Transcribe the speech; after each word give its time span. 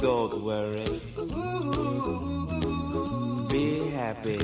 Don't 0.00 0.44
worry. 0.44 0.84
Be 3.50 3.80
happy. 3.96 4.38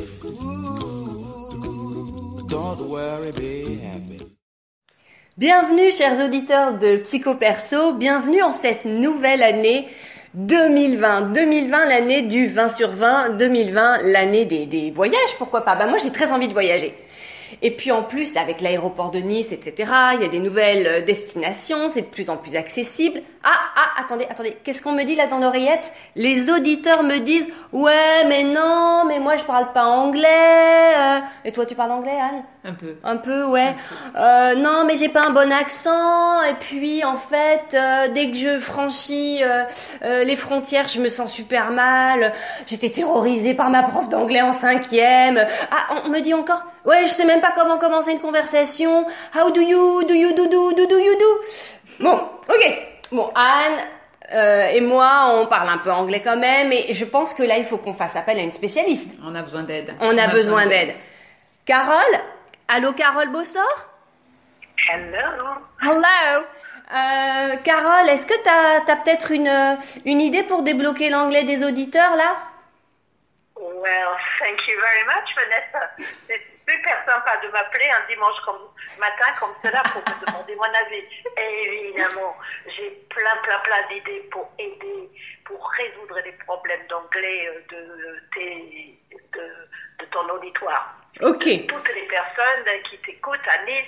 Don't 2.49 2.81
worry, 2.89 3.31
be 3.31 3.79
happy. 3.85 4.19
Bienvenue 5.39 5.93
chers 5.93 6.19
auditeurs 6.25 6.75
de 6.75 6.97
Psycho 6.97 7.37
Perso, 7.37 7.93
bienvenue 7.93 8.43
en 8.43 8.51
cette 8.51 8.85
nouvelle 8.85 9.45
année 9.45 9.87
2020. 10.35 11.33
2020 11.33 11.85
l'année 11.87 12.23
du 12.23 12.49
20 12.49 12.69
sur 12.69 12.91
20, 12.91 13.37
2020 13.37 13.99
l'année 14.03 14.45
des, 14.45 14.91
voyages, 14.91 15.37
pourquoi 15.39 15.65
pas 15.65 15.77
Bah 15.77 15.87
moi 15.87 15.99
j'ai 16.03 16.11
très 16.11 16.33
envie 16.33 16.49
de 16.49 16.53
voyager. 16.53 16.95
Et 17.63 17.71
puis 17.71 17.93
en 17.93 18.03
plus, 18.03 18.35
là, 18.35 18.41
avec 18.43 18.61
l'aéroport 18.61 19.11
de 19.11 19.19
Nice, 19.19 19.53
etc., 19.53 19.93
il 20.15 20.23
y 20.23 20.25
a 20.25 20.29
des 20.29 20.39
nouvelles 20.39 20.87
euh, 20.87 21.01
destinations, 21.01 21.89
c'est 21.89 22.03
de 22.03 22.07
plus 22.07 22.31
en 22.31 22.37
plus 22.37 22.57
accessible. 22.57 23.23
Ah, 23.45 23.51
ah, 23.77 24.01
attendez, 24.03 24.27
attendez, 24.29 24.57
qu'est-ce 24.65 24.83
qu'on 24.83 24.93
me 24.93 25.05
dit 25.05 25.15
là 25.15 25.27
dans 25.29 25.39
l'oreillette? 25.39 25.93
Les 26.17 26.51
auditeurs 26.51 27.03
me 27.05 27.19
disent, 27.19 27.47
ouais, 27.73 28.25
mais 28.29 28.43
non, 28.43 29.05
mais 29.07 29.21
moi 29.21 29.37
je 29.37 29.45
parle 29.45 29.73
pas 29.73 29.85
anglais. 29.85 30.27
euh. 30.97 31.19
Et 31.45 31.53
toi, 31.53 31.65
tu 31.65 31.75
parles 31.77 31.93
anglais, 31.93 32.19
Anne? 32.21 32.43
Un 32.65 32.75
peu. 32.75 32.97
un 33.05 33.17
peu, 33.17 33.45
ouais. 33.45 33.75
Euh, 34.17 34.55
non, 34.57 34.85
mais 34.85 34.97
j'ai 34.97 35.09
pas 35.09 35.23
un 35.27 35.31
bon 35.31 35.53
accent. 35.53 36.43
Et 36.43 36.55
puis, 36.55 37.05
en 37.05 37.15
fait, 37.17 37.63
euh, 37.75 38.09
dès 38.13 38.31
que 38.33 38.37
je 38.37 38.59
franchis 38.59 39.39
euh, 39.45 39.63
euh, 40.03 40.25
les 40.25 40.35
frontières, 40.35 40.89
je 40.89 41.01
me 41.01 41.09
sens 41.09 41.33
super 41.33 41.71
mal. 41.71 42.33
J'étais 42.67 42.91
terrorisée 42.91 43.55
par 43.55 43.71
ma 43.71 43.85
prof 43.85 44.09
d'anglais 44.09 44.43
en 44.43 44.53
cinquième. 44.53 45.47
Ah, 45.71 45.95
on, 46.05 46.07
on 46.07 46.11
me 46.11 46.21
dit 46.21 46.35
encore. 46.35 46.63
Ouais, 46.87 47.03
je 47.03 47.11
sais 47.11 47.25
même 47.25 47.41
pas 47.41 47.53
comment 47.55 47.79
commencer 47.79 48.13
une 48.13 48.21
conversation. 48.21 49.07
How 49.35 49.51
do 49.51 49.61
you, 49.61 50.05
do 50.05 50.15
you 50.15 50.33
do 50.35 50.49
do 50.49 50.73
do 50.73 50.87
do 50.87 50.99
you 50.99 51.17
do? 51.19 51.41
Bon, 52.01 52.17
ok. 52.49 52.79
Bon, 53.13 53.31
Anne. 53.35 53.79
euh, 54.33 54.67
et 54.69 54.81
moi, 54.81 55.31
on 55.35 55.47
parle 55.47 55.69
un 55.69 55.79
peu 55.79 55.91
anglais 55.93 56.21
quand 56.23 56.37
même, 56.37 56.73
et 56.73 56.93
je 56.93 57.05
pense 57.05 57.35
que 57.35 57.43
là, 57.43 57.59
il 57.59 57.65
faut 57.65 57.79
qu'on 57.79 57.95
fasse 57.95 58.17
appel 58.17 58.39
à 58.39 58.43
une 58.43 58.53
spécialiste. 58.53 59.11
On 59.25 59.35
a 59.35 59.43
besoin 59.43 59.63
d'aide. 59.63 59.95
On 60.01 60.17
a 60.17 60.27
besoin 60.29 60.67
d'aide. 60.67 60.95
Carole? 61.65 62.15
Allô, 62.69 62.93
Carole 62.93 63.29
Bossor? 63.31 63.63
Hello. 64.89 65.45
Hello 65.83 66.45
Euh, 66.95 67.57
Carole, 67.65 68.09
est-ce 68.11 68.27
que 68.29 68.35
tu 68.43 68.49
as, 68.93 68.97
peut-être 68.97 69.33
une, 69.33 69.49
euh, 69.49 69.75
une 70.05 70.21
idée 70.21 70.45
pour 70.45 70.63
débloquer 70.63 71.11
l'anglais 71.11 71.43
des 71.43 71.65
auditeurs 71.65 72.15
là? 72.17 72.37
Well, 73.57 74.13
thank 74.39 74.59
you 74.69 74.75
very 74.81 75.05
much, 75.07 75.29
Vanessa. 75.37 76.47
Super 76.69 77.05
sympa 77.07 77.37
de 77.37 77.49
m'appeler 77.49 77.89
un 77.91 78.07
dimanche 78.09 78.41
comme 78.45 78.59
matin 78.99 79.33
comme 79.39 79.55
cela 79.65 79.83
pour 79.85 80.03
me 80.03 80.27
demander 80.27 80.57
mon 80.57 80.65
avis. 80.65 81.05
Évidemment, 81.37 82.37
j'ai 82.67 82.91
plein, 83.09 83.37
plein, 83.45 83.59
plein 83.61 83.87
d'idées 83.89 84.21
pour 84.33 84.51
aider, 84.59 85.09
pour 85.45 85.71
résoudre 85.71 86.19
les 86.25 86.33
problèmes 86.33 86.85
d'anglais 86.89 87.49
euh, 87.49 87.61
de, 87.71 88.21
tes- 88.35 88.99
de, 89.33 89.69
de 90.01 90.05
ton 90.11 90.29
auditoire. 90.29 90.93
Ok. 91.23 91.45
Toutes 91.69 91.95
les 91.95 92.07
personnes 92.09 92.83
qui 92.91 92.99
t'écoutent 92.99 93.49
à 93.49 93.65
Nice 93.65 93.87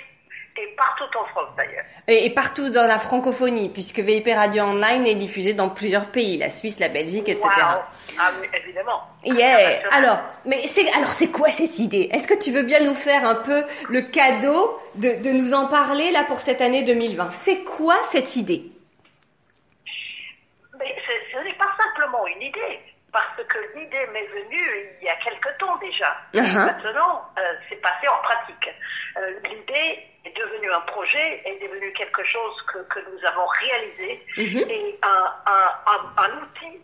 et 0.60 0.74
partout 0.76 1.18
en 1.18 1.24
France 1.26 1.48
d'ailleurs. 1.56 1.84
Et, 2.06 2.26
et 2.26 2.30
partout 2.30 2.70
dans 2.70 2.86
la 2.86 2.98
francophonie, 2.98 3.68
puisque 3.68 4.00
VIP 4.00 4.28
Radio 4.34 4.64
Online 4.64 5.06
est 5.06 5.14
diffusé 5.14 5.52
dans 5.54 5.68
plusieurs 5.68 6.06
pays, 6.06 6.36
la 6.36 6.50
Suisse, 6.50 6.78
la 6.80 6.88
Belgique, 6.88 7.28
etc. 7.28 7.46
Wow. 7.46 7.80
Ah 8.18 8.30
oui, 8.40 8.48
évidemment. 8.62 9.02
Yeah. 9.24 9.80
Alors, 9.92 10.18
mais 10.44 10.66
c'est 10.66 10.90
alors 10.92 11.10
c'est 11.10 11.30
quoi 11.30 11.50
cette 11.50 11.78
idée? 11.78 12.08
Est-ce 12.12 12.26
que 12.26 12.38
tu 12.38 12.50
veux 12.52 12.62
bien 12.62 12.80
nous 12.80 12.94
faire 12.94 13.24
un 13.24 13.36
peu 13.36 13.64
le 13.88 14.00
cadeau 14.00 14.80
de, 14.96 15.22
de 15.22 15.30
nous 15.30 15.54
en 15.54 15.66
parler 15.66 16.10
là 16.10 16.24
pour 16.24 16.40
cette 16.40 16.60
année 16.60 16.82
2020 16.82 17.30
C'est 17.30 17.64
quoi 17.64 17.96
cette 18.02 18.36
idée? 18.36 18.64
Mais 20.78 20.94
ce, 21.06 21.36
ce 21.36 21.44
n'est 21.44 21.54
pas 21.58 21.70
simplement 21.76 22.26
une 22.26 22.42
idée, 22.42 22.80
parce 23.12 23.42
que 23.48 23.58
l'idée 23.74 24.06
m'est 24.12 24.26
venue 24.26 24.90
il 25.00 25.04
y 25.06 25.08
a 25.08 25.16
quelque 25.16 25.48
temps 25.58 25.76
déjà. 25.76 26.16
Uh-huh. 26.34 26.66
Maintenant, 26.66 27.24
euh, 27.38 27.54
c'est 27.68 27.80
passé 27.80 28.06
en 28.08 28.18
pratique. 28.22 28.68
Euh, 29.16 29.40
l'idée 29.44 30.04
est 30.24 30.36
devenue 30.36 30.70
un 30.72 30.80
projet, 30.82 31.42
est 31.44 31.58
devenue 31.62 31.92
quelque 31.94 32.22
chose 32.24 32.62
que, 32.72 32.78
que 32.92 33.00
nous 33.10 33.24
avons 33.26 33.46
réalisé, 33.46 34.26
Mhm. 34.36 34.70
et 34.70 34.98
un, 35.02 35.34
un, 35.46 35.70
un, 35.86 36.22
un 36.24 36.42
outil, 36.42 36.80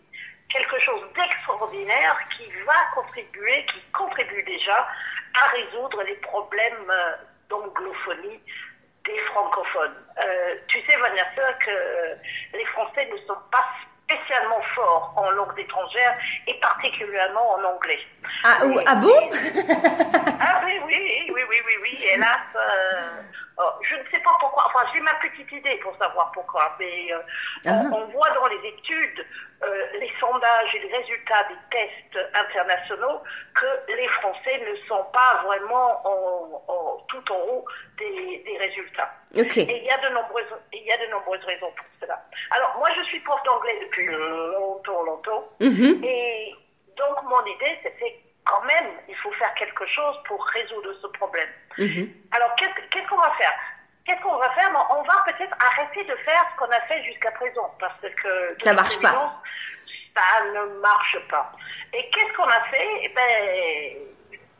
quelque 0.49 0.79
chose 0.79 1.01
d'extraordinaire 1.15 2.17
qui 2.35 2.49
va 2.65 2.73
contribuer, 2.95 3.65
qui 3.71 3.81
contribue 3.91 4.43
déjà 4.43 4.87
à 5.35 5.47
résoudre 5.49 6.01
les 6.03 6.15
problèmes 6.15 6.89
euh, 6.89 7.13
d'anglophonie 7.49 8.39
des 9.05 9.19
francophones. 9.31 9.95
Euh, 10.17 10.55
tu 10.67 10.81
sais, 10.81 10.97
Vanessa, 10.97 11.53
que 11.65 12.17
les 12.57 12.65
Français 12.65 13.07
ne 13.11 13.17
sont 13.27 13.37
pas 13.51 13.65
spécialement 14.15 14.61
forts 14.75 15.13
en 15.17 15.29
langue 15.31 15.57
étrangère 15.59 16.17
et 16.47 16.53
particulièrement 16.59 17.53
en 17.55 17.63
anglais. 17.63 17.99
Ah, 18.43 18.57
Et- 18.65 18.83
ah 18.85 18.95
bon 18.95 19.29
Ah 20.39 20.61
oui, 20.65 20.79
oui, 20.85 21.31
oui, 21.33 21.41
oui, 21.49 21.57
oui, 21.65 21.73
oui, 21.81 21.99
hélas, 22.03 22.37
euh, 22.55 23.21
oh, 23.57 23.69
je 23.81 23.95
ne 23.95 24.03
sais 24.11 24.19
pas 24.19 24.31
pourquoi, 24.39 24.63
enfin 24.67 24.85
j'ai 24.93 25.01
ma 25.01 25.13
petite 25.15 25.51
idée 25.51 25.77
pour 25.77 25.95
savoir 25.97 26.31
pourquoi, 26.33 26.75
mais 26.79 27.11
euh, 27.13 27.17
Ah. 27.67 27.81
on, 27.91 27.95
on 27.95 28.05
voit 28.07 28.29
dans 28.31 28.47
les 28.47 28.67
études, 28.69 29.25
les 29.99 30.11
sondages 30.19 30.75
et 30.75 30.79
les 30.79 30.97
résultats 30.97 31.43
des 31.49 31.55
tests 31.71 32.19
internationaux 32.35 33.21
que 33.53 33.91
les 33.95 34.07
Français 34.09 34.57
ne 34.69 34.75
sont 34.87 35.03
pas 35.13 35.41
vraiment 35.45 36.01
en, 36.07 36.63
en- 36.67 36.97
tout 37.07 37.31
en 37.31 37.37
haut 37.49 37.65
des, 37.97 38.43
des 38.45 38.57
résultats. 38.57 39.11
Et 39.33 39.77
il 39.77 39.83
y 39.83 39.89
a 39.91 39.97
de 39.97 40.13
nombreuses, 40.13 40.45
il 40.73 40.83
y 40.83 40.91
a 40.91 40.97
de 40.97 41.11
nombreuses 41.11 41.43
raisons 41.45 41.71
pour 41.71 41.85
cela. 42.01 42.21
Alors 42.51 42.75
moi 42.77 42.89
je 42.95 43.01
suis 43.03 43.19
prof 43.21 43.41
d'anglais 43.43 43.77
depuis 43.81 44.05
longtemps, 44.07 45.03
longtemps. 45.03 45.43
Mhm. 45.59 46.01
Et 46.03 46.55
donc, 46.97 47.23
mon 47.23 47.45
idée, 47.45 47.77
c'était 47.83 48.19
quand 48.45 48.61
même, 48.63 48.87
il 49.09 49.15
faut 49.17 49.31
faire 49.33 49.53
quelque 49.55 49.85
chose 49.87 50.15
pour 50.27 50.41
résoudre 50.45 50.93
ce 51.01 51.07
problème. 51.07 51.49
Mhm. 51.77 52.07
Alors, 52.31 52.55
qu'est-ce 52.55 52.87
qu'est-ce 52.89 53.07
qu'on 53.09 53.17
va 53.17 53.31
faire? 53.37 53.53
Qu'est-ce 54.05 54.21
qu'on 54.21 54.37
va 54.37 54.49
faire? 54.51 54.69
On 54.91 55.01
va 55.01 55.23
peut-être 55.25 55.55
arrêter 55.59 56.03
de 56.03 56.15
faire 56.17 56.45
ce 56.53 56.59
qu'on 56.59 56.71
a 56.71 56.79
fait 56.81 57.03
jusqu'à 57.05 57.31
présent, 57.31 57.73
parce 57.79 57.99
que... 58.01 58.55
Ça 58.61 58.73
marche 58.73 58.99
pas. 59.01 59.41
Ça 60.15 60.43
ne 60.53 60.79
marche 60.79 61.17
pas. 61.27 61.51
Et 61.91 62.09
qu'est-ce 62.11 62.33
qu'on 62.37 62.47
a 62.47 62.61
fait? 62.69 62.87
Eh 63.03 63.09
ben, 63.09 63.97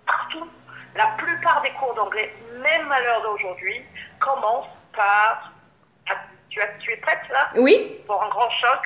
partout, 0.08 0.50
la 0.96 1.08
plupart 1.18 1.62
des 1.62 1.72
cours 1.74 1.94
d'anglais, 1.94 2.34
même 2.58 2.92
à 2.92 3.00
l'heure 3.02 3.22
d'aujourd'hui, 3.22 3.86
commencent 4.20 4.68
par... 4.96 5.52
Ah, 6.10 6.16
Tu, 6.50 6.62
as, 6.62 6.68
tu 6.80 6.92
es 6.92 6.98
prête, 6.98 7.28
là? 7.30 7.50
Oui. 7.56 8.02
Pour 8.08 8.22
un 8.24 8.30
grand 8.30 8.50
choc, 8.50 8.82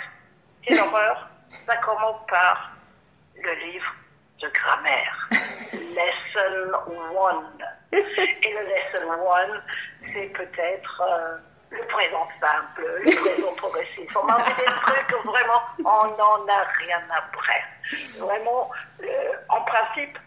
quelle 0.64 0.80
horreur, 0.81 1.28
ça 1.66 1.78
commence 1.78 2.26
par 2.28 2.72
le 3.36 3.53
livre 3.72 3.96
de 4.41 4.47
grammaire. 4.50 5.29
Lesson 5.72 6.72
1. 7.91 7.97
Et 7.97 8.53
le 8.53 8.66
lesson 8.67 9.11
1, 9.11 10.13
c'est 10.13 10.27
peut-être 10.33 11.01
euh, 11.01 11.38
le 11.72 11.85
présent 11.88 12.27
simple, 12.39 12.85
le 13.03 13.16
présent 13.22 13.53
progressif. 13.55 14.16
On 14.16 14.23
m'a 14.23 14.41
dit 14.44 14.53
des 14.57 14.66
trucs 14.66 15.25
vraiment, 15.25 15.61
on 15.79 16.07
n'en 16.17 16.47
a 16.47 16.63
rien 16.78 17.01
bref. 17.33 18.16
Vraiment, 18.19 18.69
en 19.49 19.61
principe, 19.61 20.17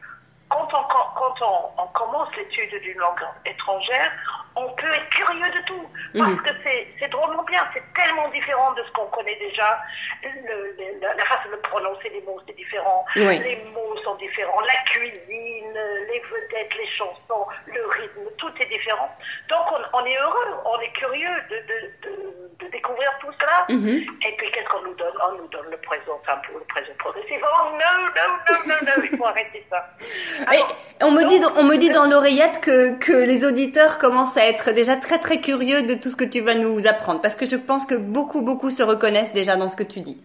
quand 0.48 0.68
on, 0.74 0.82
quand 0.82 1.34
on, 1.42 1.82
on 1.82 1.86
commence 1.88 2.28
l'étude 2.36 2.82
d'une 2.82 2.98
langue 2.98 3.20
étrangère, 3.46 4.12
on 4.56 4.68
peut 4.74 4.92
être 4.92 5.08
curieux 5.10 5.50
de 5.50 5.60
tout. 5.66 5.88
Parce 6.18 6.30
Mhm. 6.30 6.42
que 6.42 6.50
c'est 6.64 6.86
c'est 6.98 7.08
drôlement 7.08 7.42
bien, 7.44 7.66
c'est 7.74 7.82
tellement 7.94 8.28
différent 8.28 8.72
de 8.72 8.82
ce 8.84 8.90
qu'on 8.92 9.06
connaît 9.06 9.36
déjà. 9.36 9.80
Le- 10.22 10.76
le- 10.78 11.00
la, 11.00 11.14
la 11.14 11.24
façon 11.24 11.50
de 11.50 11.56
prononcer 11.56 12.08
les 12.10 12.20
mots, 12.22 12.40
c'est 12.46 12.56
différent. 12.56 13.04
Oui. 13.16 13.38
Les 13.38 13.56
mots 13.72 13.96
sont 14.04 14.14
différents. 14.16 14.60
La 14.60 14.76
cuisine, 14.90 15.72
les 16.08 16.20
vedettes, 16.20 16.74
les 16.76 16.88
chansons, 16.98 17.46
le 17.66 17.86
rythme, 17.88 18.30
tout 18.38 18.52
est 18.60 18.66
différent. 18.66 19.10
Donc 19.48 19.64
on, 19.72 19.98
on 19.98 20.04
est 20.04 20.16
heureux, 20.18 20.56
on 20.66 20.80
est 20.80 20.92
curieux 20.92 21.42
de, 21.50 21.56
de, 21.56 22.08
de, 22.08 22.41
de 22.62 22.70
découvrir 22.70 23.10
tout 23.20 23.32
cela. 23.40 23.66
Mhm. 23.68 24.04
Et 24.26 24.36
puis 24.36 24.50
qu'est-ce 24.52 24.68
qu'on 24.68 24.82
nous 24.82 24.94
donne? 24.94 25.12
On 25.28 25.36
nous 25.38 25.48
donne 25.48 25.70
le 25.70 25.76
présent 25.78 26.20
simple 26.26 26.50
ou 26.54 26.58
le 26.58 26.64
présent 26.64 26.92
progressif. 26.98 27.38
Oh 27.42 27.68
non, 27.72 27.78
non, 27.78 28.32
non, 28.48 28.58
non, 28.66 28.74
non, 28.86 29.08
il 29.10 29.16
faut 29.16 29.26
arrêter 29.26 29.66
ça. 29.70 29.88
Alors, 30.46 30.76
on 31.02 31.10
me 31.10 31.24
dit, 31.24 31.40
on 31.56 31.64
me 31.64 31.76
dit 31.76 31.90
dans 31.90 32.04
l'oreillette 32.04 32.60
que, 32.60 32.98
que 32.98 33.12
les 33.12 33.44
auditeurs 33.44 33.98
commencent 33.98 34.36
à 34.36 34.46
être 34.46 34.72
déjà 34.72 34.96
très 34.96 35.18
très 35.18 35.40
curieux 35.40 35.82
de 35.82 35.94
tout 35.94 36.10
ce 36.10 36.16
que 36.16 36.24
tu 36.24 36.40
vas 36.40 36.54
nous 36.54 36.86
apprendre, 36.86 37.20
parce 37.20 37.36
que 37.36 37.46
je 37.46 37.56
pense 37.56 37.86
que 37.86 37.94
beaucoup 37.94 38.42
beaucoup 38.42 38.70
se 38.70 38.82
reconnaissent 38.82 39.32
déjà 39.32 39.56
dans 39.56 39.68
ce 39.68 39.76
que 39.76 39.82
tu 39.82 40.00
dis. 40.00 40.22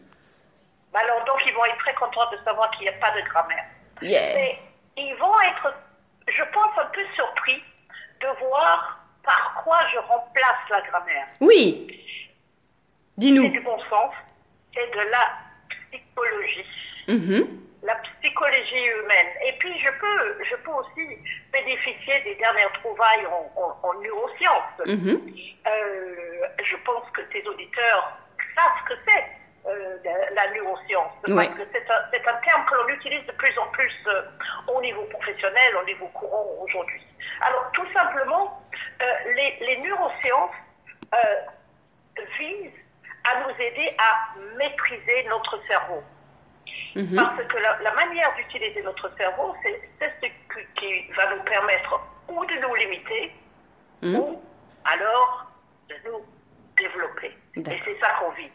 Alors 0.94 1.24
donc 1.25 1.39
ils 1.45 1.54
vont 1.54 1.66
être 1.66 1.78
très 1.78 1.94
contents 1.94 2.30
de 2.31 2.38
savoir 2.44 2.72
qu'il 2.72 2.81
n'y 2.81 2.89
a 2.89 3.00
pas 3.00 3.12
de 3.12 3.22
grammaire. 3.30 3.66
Yeah. 4.01 4.36
Mais 4.36 4.60
ils 4.98 5.16
vont 5.16 5.39
être, 5.42 5.74
je 6.28 6.44
pense, 6.51 6.78
un 6.81 6.88
peu 6.88 7.01
surpris 7.16 7.62
de 8.22 8.28
voir 8.48 9.00
par 9.24 9.62
quoi 9.63 9.78
je 9.94 10.00
remplace 10.00 10.69
la 10.69 10.81
grammaire. 10.81 11.28
Oui. 11.42 11.88
C'est 13.19 13.25
Dis-nous. 13.25 13.49
du 13.49 13.59
bon 13.61 13.79
sens, 13.89 14.13
c'est 14.75 14.91
de 14.91 14.99
la 15.09 15.27
psychologie. 15.91 16.65
Mhm. 17.07 17.47
la 17.83 17.95
psychologie 17.95 18.85
humaine. 18.85 19.27
Et 19.45 19.53
puis, 19.59 19.73
je 19.79 19.89
peux, 19.99 20.43
je 20.43 20.55
peux 20.57 20.71
aussi 20.71 21.17
bénéficier 21.53 22.19
des 22.25 22.35
dernières 22.35 22.71
trouvailles 22.73 23.25
en, 23.27 23.51
en- 23.61 23.77
en 23.89 23.93
neurosciences. 24.01 24.85
Mhm. 24.85 25.21
Euh, 25.67 26.15
que 27.13 27.21
tes 27.33 27.47
auditeurs 27.47 28.17
savent 28.55 28.71
ce 28.83 28.93
que 28.93 28.99
c'est 29.07 29.25
euh, 29.69 29.97
la, 30.35 30.51
neuroscience. 30.51 31.11
Que 31.25 31.31
c'est 31.71 31.89
un, 31.91 32.01
c'est 32.11 32.27
un 32.27 32.33
terme 32.45 32.65
que 32.65 32.75
l'on 32.75 32.87
utilise 32.89 33.25
de 33.25 33.31
plus 33.31 33.57
en 33.57 33.67
plus 33.67 33.91
euh, 34.07 34.21
au 34.67 34.81
niveau 34.81 35.03
professionnel, 35.05 35.75
au 35.81 35.85
niveau 35.85 36.07
courant 36.09 36.45
aujourd'hui. 36.61 37.01
Alors, 37.41 37.71
tout 37.71 37.87
simplement, 37.93 38.61
euh, 39.01 39.33
les, 39.33 39.57
les 39.65 39.77
neurosciences 39.81 40.51
visent 42.39 42.71
à 43.29 43.39
nous 43.44 43.62
aider 43.62 43.89
à 43.97 44.29
maîtriser 44.57 45.24
notre 45.29 45.59
cerveau. 45.68 46.03
Mhm. 46.95 47.15
Parce 47.15 47.44
que 47.47 47.57
la, 47.57 47.77
la 47.81 47.91
manière 47.94 48.33
d'utiliser 48.35 48.81
notre 48.83 49.09
cerveau, 49.18 49.56
c'est 49.63 49.81
ce 50.00 50.25
qui, 50.25 50.31
qui 50.75 51.12
va 51.13 51.35
nous 51.35 51.44
permettre 51.44 52.00
ou 52.29 52.45
de 52.45 52.56
nous 52.56 52.75
limiter, 52.75 53.31
Mhm. 54.03 54.15
ou 54.15 54.44
alors 54.85 55.47
de 55.89 55.95
nous 56.06 56.25
développer. 56.77 57.35
Et 57.56 57.63
c'est 57.83 58.00
ça 58.00 58.09
qu'on 58.19 58.29
vit. 58.31 58.51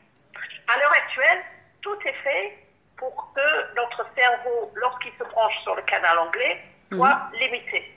À 0.68 0.78
l'heure 0.78 0.92
actuelle, 0.92 1.42
tout 1.82 1.98
est 2.06 2.12
fait 2.24 2.58
pour 2.96 3.32
que 3.34 3.74
notre 3.74 4.06
cerveau, 4.16 4.70
lorsqu'il 4.74 5.12
se 5.18 5.24
branche 5.24 5.54
sur 5.64 5.74
le 5.74 5.82
canal 5.82 6.16
anglais, 6.18 6.62
soit 6.92 7.18
limité. 7.40 7.92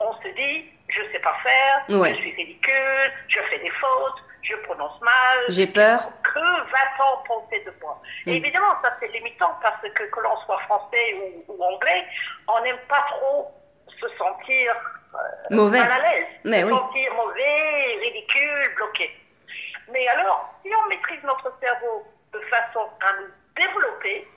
On 0.00 0.12
se 0.22 0.28
dit, 0.28 0.70
je 0.88 1.02
sais 1.12 1.18
pas 1.18 1.36
faire, 1.42 1.84
Ouais. 2.00 2.14
je 2.14 2.20
suis 2.20 2.32
ridicule, 2.34 3.12
je 3.28 3.38
fais 3.50 3.58
des 3.58 3.70
fautes, 3.70 4.22
je 4.48 4.56
prononce 4.56 5.00
mal, 5.00 5.38
J'ai 5.48 5.66
peur. 5.66 6.08
que 6.22 6.38
va-t-on 6.70 7.22
penser 7.26 7.60
de 7.64 7.72
moi? 7.82 8.00
Mm. 8.26 8.30
Évidemment, 8.30 8.74
ça 8.82 8.96
c'est 9.00 9.08
limitant 9.08 9.54
parce 9.62 9.80
que 9.82 9.88
que 10.04 10.20
l'on 10.20 10.36
soit 10.44 10.58
français 10.60 11.14
ou, 11.14 11.52
ou 11.52 11.62
anglais, 11.64 12.06
on 12.48 12.62
n'aime 12.62 12.78
pas 12.88 13.04
trop 13.10 13.52
se 14.00 14.08
sentir 14.16 14.72
euh, 15.14 15.18
Mauvais. 15.50 15.78
mal 15.80 15.90
à 15.92 15.98
l'aise, 15.98 16.26
Mais 16.44 16.60
se 16.60 16.66
oui. 16.66 16.72
sentir 16.72 17.14
mauvais, 17.14 17.98
ridicule, 18.00 18.74
bloqué. 18.76 19.10
Mais 19.92 20.06
alors, 20.08 20.52
si 20.62 20.70
on 20.74 20.88
maîtrise 20.88 21.22
notre 21.24 21.52
cerveau 21.60 22.06
de 22.32 22.40
façon 22.40 22.88
à 23.00 23.12
nous 23.20 23.28
développer, 23.56 24.28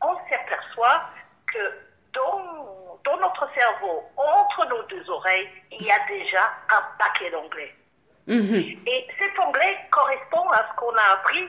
on 0.00 0.14
s'aperçoit 0.30 1.02
que 1.52 1.72
dans, 2.14 2.98
dans 3.04 3.16
notre 3.18 3.48
cerveau, 3.54 4.04
entre 4.16 4.64
nos 4.66 4.82
deux 4.84 5.10
oreilles, 5.10 5.48
il 5.72 5.82
y 5.84 5.90
a 5.90 5.98
déjà 6.08 6.42
un 6.72 6.82
paquet 6.98 7.30
d'anglais. 7.30 7.74
Mhm. 8.28 8.54
Et 8.86 9.06
cet 9.18 9.38
anglais 9.38 9.78
correspond 9.90 10.48
à 10.50 10.66
ce 10.68 10.76
qu'on 10.76 10.94
a 10.94 11.12
appris, 11.14 11.48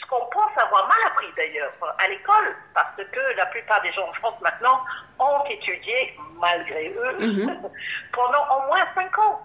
ce 0.00 0.06
qu'on 0.06 0.26
pense 0.26 0.50
avoir 0.58 0.88
mal 0.88 0.98
appris 1.06 1.26
d'ailleurs 1.36 1.72
à 1.98 2.08
l'école, 2.08 2.56
parce 2.74 2.96
que 2.96 3.20
la 3.36 3.46
plupart 3.46 3.80
des 3.82 3.92
gens 3.92 4.08
en 4.08 4.12
France 4.14 4.40
maintenant 4.40 4.82
ont 5.20 5.44
étudié, 5.48 6.18
malgré 6.40 6.88
eux, 6.90 7.16
Mhm. 7.20 7.70
pendant 8.12 8.44
au 8.58 8.66
moins 8.66 8.84
5 8.94 9.16
ans. 9.18 9.40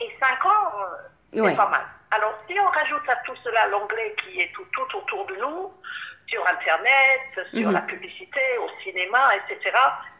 Et 0.00 0.10
5 0.20 0.44
ans, 0.46 0.72
euh, 0.80 0.96
c'est 1.32 1.40
Ouais. 1.40 1.54
pas 1.56 1.68
mal. 1.68 1.84
Alors 2.10 2.34
si 2.48 2.58
on 2.58 2.68
rajoute 2.68 3.08
à 3.08 3.16
tout 3.16 3.36
cela 3.44 3.66
l'anglais 3.68 4.14
qui 4.22 4.40
est 4.40 4.50
tout, 4.54 4.64
tout 4.72 4.96
autour 4.98 5.26
de 5.26 5.36
nous, 5.36 5.72
sur 6.28 6.46
Internet, 6.48 7.20
sur 7.54 7.68
Mhm. 7.68 7.72
la 7.74 7.80
publicité, 7.82 8.40
au 8.58 8.68
cinéma, 8.82 9.30
etc., 9.36 9.70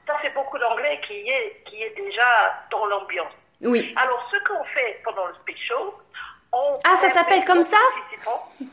ça 0.07 0.19
fait 0.19 0.31
beaucoup 0.31 0.59
d'anglais 0.59 1.01
qui 1.07 1.29
est, 1.29 1.63
qui 1.67 1.83
est 1.83 1.95
déjà 1.97 2.63
dans 2.71 2.87
l'ambiance. 2.87 3.33
Oui. 3.62 3.94
Alors, 3.97 4.29
ce 4.31 4.37
qu'on 4.49 4.64
fait 4.64 5.00
pendant 5.05 5.26
le 5.26 5.35
speech 5.43 5.69
show, 5.69 5.94
on. 6.53 6.79
Ah, 6.85 6.97
ça 7.00 7.11
s'appelle 7.11 7.44
comme 7.44 7.62
ça 7.62 7.76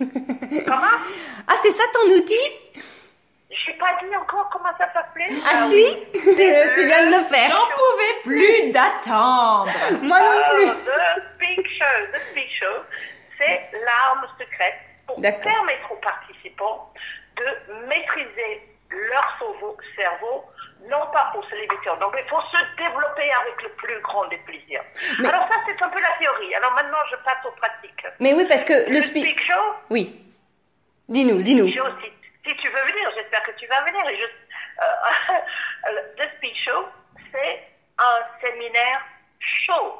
Comment? 0.65 0.97
Ah, 1.47 1.56
c'est 1.62 1.71
ça 1.71 1.83
ton 1.94 2.09
outil? 2.15 2.35
Je 3.50 3.71
n'ai 3.71 3.77
pas 3.77 3.97
dit 4.01 4.15
encore 4.15 4.50
comment 4.51 4.75
ça 4.77 4.91
s'appelait. 4.91 5.30
Ah 5.45 5.68
si 5.69 5.95
Tu 6.12 6.85
viens 6.85 7.06
de 7.06 7.18
le 7.18 7.24
faire. 7.24 7.50
J'en 7.51 7.68
pouvais 7.75 8.21
plus 8.24 8.71
d'attendre. 8.71 9.71
Moi 10.01 10.19
non 10.19 10.56
plus. 10.56 10.68
The 10.68 11.24
Speak 11.36 11.68
Show, 11.68 12.12
the 12.13 12.19
speak 12.31 12.50
show 12.59 12.83
c'est 13.38 13.69
l'arme 13.86 14.25
secrète 14.39 14.79
pour 15.07 15.19
permettre 15.21 15.91
aux 15.91 15.97
participants 15.97 16.91
de 17.38 17.88
maîtriser 17.88 18.62
leur 18.89 19.38
cerveau, 19.39 19.77
cerveau, 19.95 20.45
non 20.89 21.06
limiter 21.53 21.89
en 21.89 22.01
anglais, 22.01 22.25
pour 22.29 22.41
se 22.51 22.57
développer 22.77 23.31
avec 23.31 23.61
le 23.63 23.69
plus 23.69 24.00
grand 24.01 24.25
des 24.27 24.38
plaisirs. 24.39 24.83
Mais- 25.19 25.29
Alors 25.29 25.47
ça, 25.47 25.55
c'est 25.65 25.81
un 25.81 25.89
peu 25.89 26.00
la 26.01 26.11
théorie. 26.19 26.53
Alors 26.55 26.71
maintenant, 26.73 26.97
je 27.11 27.15
passe 27.17 27.44
aux 27.45 27.51
pratiques. 27.51 28.05
Mais 28.19 28.33
oui, 28.33 28.45
parce 28.47 28.63
que 28.65 28.73
le 28.73 28.95
Le 28.95 29.01
speak... 29.01 29.23
speak 29.25 29.41
show, 29.51 29.73
Oui. 29.89 30.19
Dis-nous, 31.09 31.41
dis-nous. 31.41 31.67
Si, 31.67 31.73
si 32.45 32.55
tu 32.57 32.69
veux 32.69 32.81
venir, 32.91 33.11
j'espère 33.15 33.44
que 33.44 33.51
tu 33.51 33.67
vas 33.67 33.81
venir. 33.83 34.07
Et 34.09 34.17
je, 34.17 34.23
euh, 34.23 35.94
le 36.17 36.23
Speak 36.38 36.55
Show, 36.65 36.85
c'est 37.31 37.63
un 38.00 38.17
séminaire 38.41 39.01
show. 39.39 40.00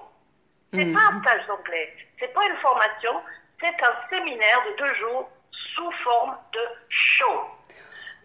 C'est 0.74 0.92
pas 0.92 1.02
un 1.12 1.22
stage 1.22 1.46
d'anglais. 1.48 1.94
C'est 2.20 2.34
pas 2.34 2.44
une 2.46 2.56
formation. 2.58 3.22
C'est 3.60 3.84
un 3.84 3.96
séminaire 4.10 4.62
de 4.72 4.78
deux 4.78 4.94
jours 4.96 5.30
sous 5.76 5.92
forme 6.04 6.36
de 6.54 6.62
show. 6.90 7.44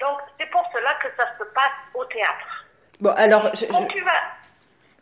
Donc, 0.00 0.18
c'est 0.38 0.48
pour 0.50 0.64
cela 0.72 0.94
que 0.94 1.08
ça 1.16 1.26
se 1.38 1.44
passe 1.44 1.72
au 1.94 2.04
théâtre. 2.06 2.57
Bon, 3.00 3.10
alors, 3.16 3.54
je, 3.54 3.66
Quand 3.66 3.82
je- 3.88 3.94
tu 3.94 4.00
vas. 4.02 4.12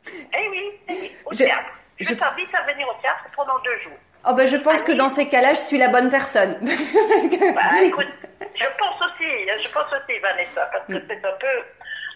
Eh 0.07 0.49
oui, 0.51 0.73
eh 0.89 0.93
oui, 1.01 1.17
au 1.25 1.33
Je- 1.33 1.39
théâtre. 1.45 1.71
Je, 1.99 2.05
je- 2.05 2.15
t'invite 2.15 2.55
à 2.55 2.63
venir 2.63 2.87
au 2.89 2.95
théâtre 3.01 3.25
pendant 3.35 3.59
deux 3.61 3.79
jours. 3.79 3.97
Oh, 4.29 4.35
ben, 4.35 4.47
je 4.47 4.57
pense 4.57 4.83
que 4.83 4.93
dans 4.93 5.09
ces 5.09 5.29
cas-là, 5.29 5.53
je 5.55 5.61
suis 5.61 5.79
la 5.79 5.89
bonne 5.89 6.11
personne. 6.11 6.59
Parce 6.65 7.29
que- 7.29 7.55
Bah, 7.55 7.83
écoute, 7.83 8.07
je 8.55 8.67
pense 8.79 9.01
aussi, 9.03 9.31
je 9.65 9.69
pense 9.71 9.87
aussi, 9.93 10.19
Vanessa, 10.21 10.67
parce 10.73 10.87
que 10.87 10.95
c'est 11.09 11.25
un 11.25 11.33
peu 11.41 11.47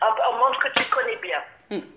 un, 0.03 0.07
un 0.09 0.39
monde 0.39 0.57
que 0.59 0.69
tu 0.81 0.85
connais 0.91 1.17
bien. 1.17 1.41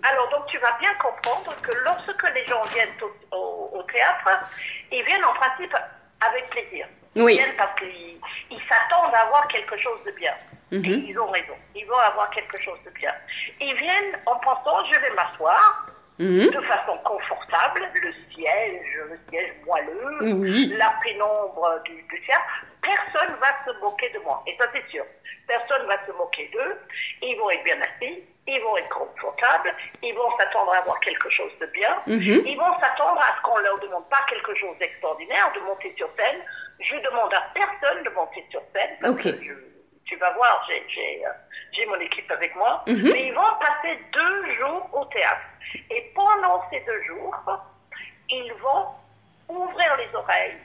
Alors, 0.04 0.28
donc, 0.30 0.46
tu 0.46 0.58
vas 0.58 0.70
bien 0.78 0.94
comprendre 0.94 1.54
que 1.62 1.72
lorsque 1.84 2.30
les 2.32 2.44
gens 2.46 2.62
viennent 2.72 2.88
au, 3.02 3.36
au- 3.36 3.70
au 3.78 3.82
théâtre, 3.82 4.28
ils 4.92 5.02
viennent 5.04 5.24
en 5.24 5.32
principe 5.34 5.74
avec 6.20 6.48
plaisir. 6.50 6.86
Oui. 7.16 7.34
Ils 7.34 7.38
viennent 7.38 7.56
parce 7.56 7.78
qu'ils 7.78 8.18
ils 8.50 8.60
s'attendent 8.68 9.14
à 9.14 9.20
avoir 9.20 9.46
quelque 9.48 9.76
chose 9.78 9.98
de 10.06 10.10
bien. 10.12 10.34
Et 10.72 10.76
ils 10.78 11.18
ont 11.20 11.28
raison. 11.30 11.54
Ils 11.76 11.86
vont 11.86 11.98
avoir 11.98 12.28
quelque 12.30 12.60
chose 12.60 12.78
de 12.84 12.90
bien. 12.90 13.14
Ils 13.60 13.76
viennent 13.76 14.18
en 14.26 14.34
pensant, 14.36 14.84
je 14.92 14.98
vais 14.98 15.10
m'asseoir 15.14 15.86
Mhm. 16.18 16.48
de 16.50 16.60
façon 16.60 16.96
confortable, 16.98 17.88
le 17.92 18.12
siège, 18.32 18.86
le 19.10 19.18
siège 19.28 19.52
moelleux, 19.66 20.76
la 20.78 20.94
pénombre 21.02 21.80
du, 21.84 21.92
du 22.02 22.22
théâtre, 22.24 22.44
personne 22.80 23.34
va 23.40 23.48
se 23.66 23.76
moquer 23.80 24.10
de 24.10 24.20
moi. 24.20 24.40
Et 24.46 24.56
ça, 24.56 24.66
c'est 24.72 24.88
sûr. 24.90 25.04
Personne 25.48 25.84
va 25.88 25.96
se 26.06 26.12
moquer 26.12 26.48
d'eux. 26.52 26.78
Ils 27.20 27.36
vont 27.36 27.50
être 27.50 27.64
bien 27.64 27.78
assis, 27.82 28.22
ils 28.46 28.60
vont 28.62 28.76
être 28.76 28.88
confortables, 28.90 29.74
ils 30.02 30.14
vont 30.14 30.36
s'attendre 30.36 30.72
à 30.74 30.78
avoir 30.78 31.00
quelque 31.00 31.28
chose 31.30 31.50
de 31.60 31.66
bien. 31.66 31.96
Mhm. 32.06 32.42
Ils 32.46 32.56
vont 32.58 32.78
s'attendre 32.80 33.20
à 33.20 33.36
ce 33.36 33.42
qu'on 33.42 33.56
leur 33.58 33.78
demande 33.80 34.08
pas 34.10 34.20
quelque 34.28 34.54
chose 34.56 34.76
d'extraordinaire, 34.78 35.50
de 35.54 35.60
monter 35.60 35.94
sur 35.96 36.08
scène. 36.18 36.40
Je 36.80 36.96
demande 36.96 37.32
à 37.32 37.42
personne 37.54 38.02
de 38.04 38.10
monter 38.10 38.44
sur 38.50 38.60
scène. 38.74 38.96
Parce 39.00 39.14
que 39.38 39.44
je- 39.44 39.54
tu 40.04 40.16
vas 40.16 40.30
voir, 40.32 40.62
j'ai- 40.68 41.24
euh, 41.24 41.30
j'ai 41.72 41.86
mon 41.86 41.98
équipe 42.00 42.30
avec 42.30 42.54
moi. 42.56 42.82
Mhm. 42.86 43.10
Mais 43.12 43.26
ils 43.28 43.34
vont 43.34 43.54
passer 43.60 43.98
deux 44.12 44.54
jours 44.56 44.88
au 44.92 45.04
théâtre. 45.06 45.40
Et 45.90 46.12
pendant 46.14 46.62
ces 46.70 46.80
deux 46.80 47.02
jours, 47.04 47.34
ils 48.28 48.52
vont 48.54 48.86
ouvrir 49.48 49.96
les 49.96 50.14
oreilles, 50.14 50.56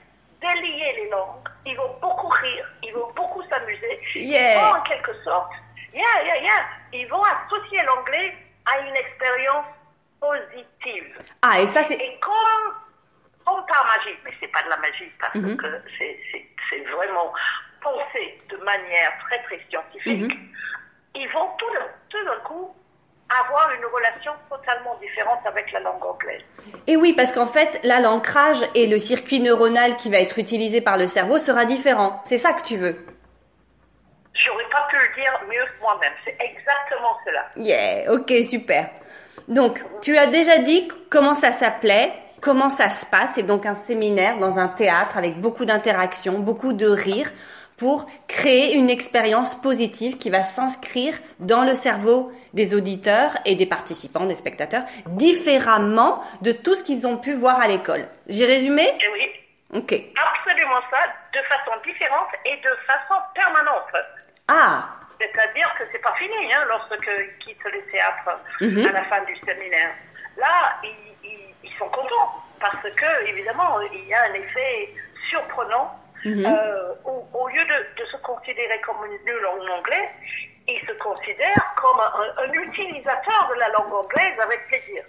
délier 0.41 0.93
les 0.97 1.09
langues, 1.09 1.47
ils 1.65 1.75
vont 1.77 1.95
beaucoup 2.01 2.27
rire, 2.27 2.69
ils 2.83 2.93
vont 2.93 3.11
beaucoup 3.15 3.43
s'amuser. 3.43 3.99
Yeah. 4.15 4.53
Ils 4.55 4.59
vont 4.59 4.79
en 4.79 4.81
quelque 4.83 5.13
sorte, 5.23 5.51
yeah, 5.93 6.23
yeah, 6.25 6.41
yeah, 6.41 6.65
ils 6.93 7.07
vont 7.07 7.23
associer 7.23 7.81
l'anglais 7.83 8.35
à 8.65 8.79
une 8.79 8.95
expérience 8.95 9.65
positive. 10.19 11.17
Ah, 11.41 11.61
et 11.61 11.67
ça, 11.67 11.83
c'est... 11.83 11.95
Et 11.95 12.19
comme, 12.19 12.73
comme 13.45 13.65
par 13.65 13.85
magie, 13.85 14.17
mais 14.25 14.31
c'est 14.39 14.47
pas 14.49 14.63
de 14.63 14.69
la 14.69 14.77
magie 14.77 15.11
parce 15.19 15.35
Mhm. 15.35 15.57
que 15.57 15.67
c'est- 15.97 16.15
vraiment 16.95 17.33
pensé 17.81 18.37
de 18.49 18.57
manière 18.57 19.11
très 19.27 19.41
très 19.43 19.59
scientifique, 19.69 20.31
Mhm. 20.33 20.49
ils 21.15 21.27
vont 21.29 21.47
tout 21.57 21.69
d'un 21.73 21.87
tout 22.09 22.23
d'un 22.25 22.39
coup 22.43 22.73
avoir 23.29 23.71
une 23.71 23.85
relation 23.85 24.33
totalement 24.49 24.95
différente 25.01 25.39
avec 25.45 25.71
la 25.71 25.79
langue 25.79 26.03
anglaise. 26.03 26.41
Et 26.87 26.95
oui, 26.97 27.13
parce 27.13 27.31
qu'en 27.31 27.45
fait, 27.45 27.79
là, 27.83 27.99
l'ancrage 27.99 28.63
et 28.75 28.85
le 28.87 28.99
circuit 28.99 29.39
neuronal 29.39 29.95
qui 29.97 30.09
va 30.11 30.17
être 30.19 30.37
utilisé 30.39 30.81
par 30.81 30.97
le 30.97 31.07
cerveau 31.07 31.37
sera 31.37 31.65
différent. 31.65 32.21
C'est 32.25 32.37
ça 32.39 32.53
que 32.53 32.63
tu 32.63 32.77
veux. 32.77 33.03
Pas 34.71 34.87
pu 34.89 34.95
le 34.97 35.21
dire 35.21 35.31
mieux 35.49 35.65
que 35.65 35.81
moi-même. 35.81 36.13
C'est 36.23 36.37
exactement 36.39 37.17
cela. 37.25 37.47
Yeah, 37.57 38.11
ok, 38.11 38.31
super. 38.43 38.89
Donc, 39.47 39.83
tu 40.01 40.17
as 40.17 40.27
déjà 40.27 40.59
dit 40.59 40.87
comment 41.09 41.33
ça 41.35 41.51
s'appelait, 41.51 42.13
comment 42.41 42.69
ça 42.69 42.89
se 42.89 43.05
passe, 43.05 43.33
c'est 43.35 43.43
donc 43.43 43.65
un 43.65 43.73
séminaire 43.73 44.37
dans 44.37 44.59
un 44.59 44.67
théâtre 44.67 45.17
avec 45.17 45.37
beaucoup 45.41 45.65
d'interactions, 45.65 46.39
beaucoup 46.39 46.73
de 46.73 46.87
rires 46.87 47.31
pour 47.77 48.05
créer 48.27 48.73
une 48.75 48.89
expérience 48.89 49.55
positive 49.55 50.17
qui 50.17 50.29
va 50.29 50.43
s'inscrire 50.43 51.15
dans 51.39 51.63
le 51.63 51.73
cerveau 51.75 52.31
des 52.53 52.75
auditeurs 52.75 53.31
et 53.45 53.55
des 53.55 53.65
participants, 53.65 54.25
des 54.25 54.35
spectateurs, 54.35 54.83
différemment 55.07 56.21
de 56.41 56.51
tout 56.51 56.75
ce 56.75 56.83
qu'ils 56.83 57.07
ont 57.07 57.17
pu 57.17 57.33
voir 57.33 57.59
à 57.61 57.67
l'école. 57.67 58.05
J'ai 58.27 58.45
résumé? 58.45 58.83
Et 58.83 59.07
oui, 59.13 59.29
Ok. 59.73 59.93
absolument 59.93 60.81
ça, 60.91 60.97
de 61.33 61.39
façon 61.47 61.71
différente 61.85 62.27
et 62.45 62.57
de 62.57 62.69
façon 62.85 63.21
permanente. 63.33 63.93
Ah, 64.49 64.89
C'est-à-dire 65.21 65.73
que 65.77 65.83
c'est 65.91 65.99
pas 65.99 66.13
fini 66.15 66.53
hein, 66.53 66.63
lorsque 66.67 67.05
ils 67.07 67.37
quittent 67.45 67.63
le 67.65 67.81
théâtre 67.91 68.39
Mhm. 68.61 68.85
à 68.87 68.91
la 68.91 69.03
fin 69.05 69.21
du 69.23 69.35
séminaire. 69.45 69.91
Là, 70.37 70.77
ils, 70.83 71.15
ils- 71.23 71.55
ils 71.63 71.73
sont 71.77 71.89
contents 71.89 72.31
parce 72.59 72.81
que 72.95 73.25
évidemment 73.27 73.79
il 73.81 74.07
y 74.07 74.13
a 74.13 74.23
un 74.23 74.33
effet 74.33 74.93
surprenant. 75.29 75.95
Euh, 76.25 76.93
au, 77.05 77.25
au 77.33 77.47
lieu 77.47 77.63
de, 77.63 78.01
de 78.01 78.05
se 78.07 78.17
considérer 78.17 78.81
comme 78.81 78.97
une 79.05 79.23
nul 79.23 79.45
en 79.45 79.77
anglais, 79.77 80.09
ils 80.67 80.81
se 80.85 80.91
considèrent 80.93 81.73
comme 81.77 81.99
un, 81.99 82.43
un 82.43 82.51
utilisateur 82.51 83.47
de 83.49 83.59
la 83.59 83.69
langue 83.69 83.93
anglaise 83.93 84.37
avec 84.41 84.67
plaisir. 84.67 85.01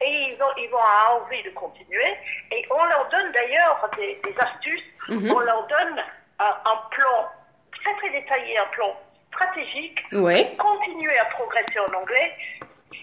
Et 0.00 0.28
ils, 0.30 0.42
ont, 0.42 0.52
ils 0.56 0.70
vont 0.70 0.78
avoir 0.78 1.22
envie 1.22 1.42
de 1.42 1.50
continuer. 1.50 2.16
Et 2.52 2.66
on 2.70 2.84
leur 2.86 3.06
donne 3.10 3.32
d'ailleurs 3.32 3.90
des, 3.98 4.18
des 4.24 4.34
astuces. 4.38 4.84
On 5.10 5.38
leur 5.40 5.66
donne 5.66 6.02
un, 6.38 6.54
un 6.64 6.76
plan 6.90 7.30
très 7.86 8.08
très 8.08 8.20
détaillé, 8.20 8.58
un 8.58 8.66
plan 8.72 8.92
stratégique 9.32 9.98
Ouais. 10.12 10.56
continuer 10.58 11.16
à 11.18 11.24
progresser 11.26 11.78
en 11.80 11.98
anglais 11.98 12.32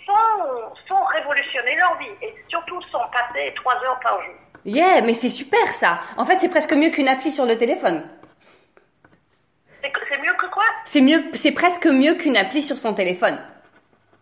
sans, 0.06 0.74
sans 0.90 1.04
révolutionner 1.06 1.76
leur 1.76 1.98
vie 2.00 2.12
et 2.22 2.34
surtout 2.50 2.82
sans 2.92 3.08
passer 3.10 3.54
trois 3.56 3.76
heures 3.84 4.00
par 4.02 4.22
jour. 4.24 4.34
Yeah, 4.66 5.02
mais 5.02 5.14
c'est 5.14 5.30
super 5.30 5.68
ça. 5.74 6.00
En 6.18 6.26
fait, 6.26 6.40
c'est 6.40 6.50
presque 6.50 6.74
mieux 6.74 6.90
qu'une 6.90 7.08
appli 7.08 7.32
sur 7.32 7.46
le 7.46 7.58
téléphone. 7.58 8.04
C'est 10.10 10.22
mieux 10.22 10.34
que 10.34 10.46
quoi? 10.48 10.64
C'est 10.86 11.02
mieux, 11.02 11.24
c'est 11.34 11.52
presque 11.52 11.86
mieux 11.88 12.14
qu'une 12.16 12.38
appli 12.38 12.62
sur 12.62 12.78
son 12.78 12.94
téléphone. 12.94 13.38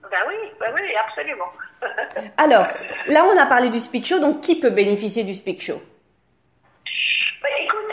Ben 0.10 0.20
oui, 0.28 0.36
ben 0.60 0.74
oui, 0.74 0.82
absolument. 0.96 1.50
Alors, 2.38 2.66
là, 3.08 3.26
on 3.26 3.38
a 3.38 3.46
parlé 3.46 3.70
du 3.70 3.80
Speak 3.80 4.06
Show, 4.06 4.20
donc 4.20 4.42
qui 4.42 4.60
peut 4.60 4.70
bénéficier 4.72 5.24
du 5.24 5.34
Speak 5.34 5.62
Show? 5.62 5.82
Ben, 7.44 7.50
écoute, 7.64 7.91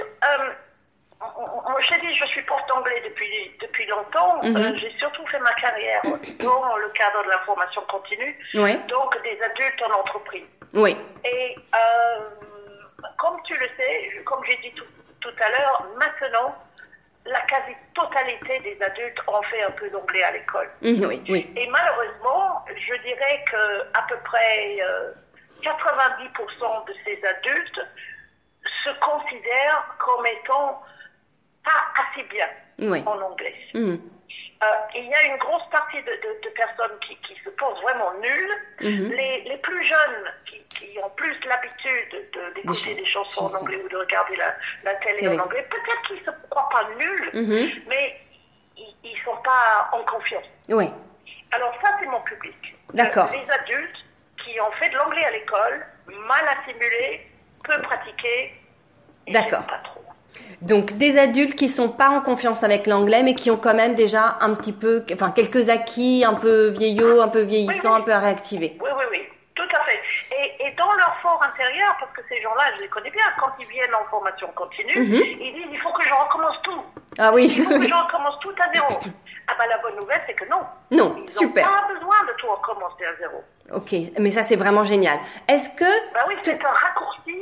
moi 1.68 1.80
je 1.80 1.94
dit, 2.00 2.14
je 2.14 2.24
suis 2.26 2.42
prof 2.42 2.60
d'anglais 2.68 3.00
depuis, 3.04 3.56
depuis 3.60 3.86
longtemps. 3.86 4.40
Euh, 4.44 4.72
J'ai 4.76 4.90
surtout 4.98 5.26
fait 5.26 5.38
ma 5.40 5.52
carrière 5.54 6.02
dans 6.02 6.76
le 6.76 6.88
cadre 6.90 7.24
de 7.24 7.28
la 7.30 7.38
formation 7.40 7.82
continue, 7.82 8.38
donc 8.88 9.22
des 9.22 9.38
adultes 9.42 9.82
en 9.88 10.00
entreprise. 10.00 10.46
Oui. 10.74 10.96
Et 11.24 11.56
euh, 11.74 12.20
comme 13.18 13.40
tu 13.44 13.54
le 13.58 13.66
sais, 13.76 14.22
comme 14.24 14.44
j'ai 14.44 14.56
dit 14.58 14.72
tout, 14.74 14.84
tout 15.20 15.34
à 15.40 15.48
l'heure, 15.50 15.84
maintenant, 15.96 16.54
la 17.24 17.40
quasi-totalité 17.42 18.60
des 18.60 18.82
adultes 18.82 19.18
ont 19.26 19.42
fait 19.42 19.62
un 19.62 19.70
peu 19.72 19.90
d'anglais 19.90 20.22
à 20.22 20.30
l'école. 20.32 20.70
Mhm, 20.82 21.04
Oui, 21.06 21.22
oui. 21.28 21.52
Et 21.56 21.66
malheureusement, 21.68 22.64
je 22.74 22.94
dirais 23.02 23.44
que 23.50 23.80
à 23.94 24.02
peu 24.08 24.16
près 24.24 24.78
euh, 24.80 25.12
90% 25.62 26.86
de 26.86 26.94
ces 27.04 27.22
adultes 27.26 27.80
se 28.84 28.90
considèrent 29.00 29.84
comme 29.98 30.26
étant 30.26 30.82
pas 31.68 32.02
assez 32.02 32.22
bien 32.24 32.46
Oui. 32.80 33.02
en 33.06 33.20
anglais. 33.20 33.54
Mhm. 33.74 34.00
Euh, 34.60 34.66
il 34.96 35.06
y 35.06 35.14
a 35.14 35.22
une 35.24 35.36
grosse 35.38 35.68
partie 35.70 35.98
de, 36.02 36.10
de- 36.10 36.40
de 36.42 36.48
personnes 36.54 36.98
qui, 37.06 37.14
qui 37.18 37.34
se 37.44 37.50
pensent 37.50 37.80
vraiment 37.82 38.12
nulles. 38.20 38.56
Mhm. 38.80 39.10
les, 39.12 39.42
les 39.42 39.56
plus 39.58 39.84
jeunes 39.86 40.24
qui, 40.46 40.58
qui 40.76 40.98
ont 41.02 41.10
plus 41.10 41.36
l'habitude 41.46 42.10
de- 42.32 42.54
d'écouter 42.54 42.94
Des 42.94 43.02
des, 43.02 43.06
chansons 43.06 43.46
en 43.46 43.60
anglais 43.60 43.80
ou 43.84 43.88
de 43.88 43.96
regarder 43.96 44.36
la, 44.36 44.54
la 44.84 44.94
télé 44.96 45.28
en 45.28 45.38
anglais, 45.44 45.66
peut-être 45.70 46.02
qu'ils 46.08 46.24
se 46.24 46.30
croient 46.50 46.68
pas 46.70 46.88
nuls, 46.98 47.30
Mhm. 47.34 47.82
mais 47.88 48.20
ils, 48.76 48.94
ils 49.04 49.18
sont 49.24 49.36
pas 49.44 49.88
en 49.92 50.02
confiance. 50.04 50.44
Oui. 50.68 50.90
Alors 51.52 51.72
ça, 51.80 51.96
c'est 52.00 52.06
mon 52.06 52.20
public. 52.22 52.74
D'accord. 52.94 53.28
Les 53.32 53.50
adultes 53.50 54.04
qui 54.44 54.60
ont 54.60 54.72
fait 54.72 54.88
de 54.90 54.96
l'anglais 54.96 55.24
à 55.24 55.30
l'école, 55.30 55.86
mal 56.26 56.44
assimilé, 56.48 57.26
peu 57.64 57.80
pratiqué. 57.82 58.54
et 59.26 59.32
D'accord. 59.32 59.66
Pas 59.66 59.78
trop. 59.84 60.02
Donc 60.62 60.92
des 60.98 61.16
adultes 61.18 61.54
qui 61.54 61.68
sont 61.68 61.88
pas 61.88 62.08
en 62.08 62.20
confiance 62.20 62.64
avec 62.64 62.86
l'anglais, 62.86 63.22
mais 63.22 63.34
qui 63.34 63.50
ont 63.50 63.56
quand 63.56 63.74
même 63.74 63.94
déjà 63.94 64.36
un 64.40 64.54
petit 64.54 64.72
peu, 64.72 65.04
enfin 65.12 65.30
quelques 65.30 65.68
acquis, 65.68 66.24
un 66.26 66.34
peu 66.34 66.68
vieillots, 66.68 67.20
un 67.20 67.28
peu 67.28 67.42
vieillissants, 67.42 67.90
Oui, 67.90 67.94
oui. 67.96 68.00
un 68.00 68.04
peu 68.04 68.12
à 68.12 68.18
réactiver. 68.18 68.76
Oui, 68.80 68.90
oui, 68.98 69.04
oui, 69.10 69.22
tout 69.54 69.62
à 69.74 69.84
fait. 69.84 70.00
Et, 70.32 70.66
et 70.68 70.72
dans 70.76 70.92
leur 70.94 71.16
fort 71.22 71.40
intérieur, 71.42 71.94
parce 72.00 72.12
que 72.12 72.22
ces 72.28 72.40
gens-là, 72.42 72.64
je 72.76 72.82
les 72.82 72.88
connais 72.88 73.10
bien, 73.10 73.22
quand 73.40 73.50
ils 73.60 73.66
viennent 73.68 73.94
en 73.94 74.04
formation 74.10 74.48
continue, 74.56 74.98
Mhm. 74.98 75.14
ils 75.40 75.52
disent 75.54 75.68
il 75.72 75.78
faut 75.80 75.92
que 75.92 76.02
je 76.04 76.12
recommence 76.14 76.56
tout. 76.62 76.82
Ah 77.18 77.32
oui. 77.32 77.46
Il 77.56 77.64
faut 77.64 77.78
que 77.78 77.88
je 77.88 77.94
recommence 78.06 78.38
tout 78.40 78.54
à 78.60 78.72
zéro. 78.72 79.00
Ah 79.50 79.54
ben 79.58 79.64
la 79.68 79.78
bonne 79.78 79.96
nouvelle, 79.96 80.20
c'est 80.26 80.34
que 80.34 80.44
non. 80.50 80.60
Non, 80.90 81.16
Ils 81.22 81.28
super. 81.30 81.66
n'ont 81.66 81.72
pas 81.72 81.94
besoin 81.94 82.16
de 82.28 82.32
tout 82.36 82.46
recommencer 82.48 83.04
à 83.06 83.14
zéro. 83.18 83.42
ok, 83.72 83.94
mais 84.18 84.30
ça 84.30 84.42
c'est 84.42 84.56
vraiment 84.56 84.84
génial. 84.84 85.18
Est-ce 85.48 85.70
que, 85.70 86.12
Ben 86.14 86.20
oui, 86.28 86.34
c'est 86.42 86.62
un 86.64 86.68
raccourci 86.70 87.34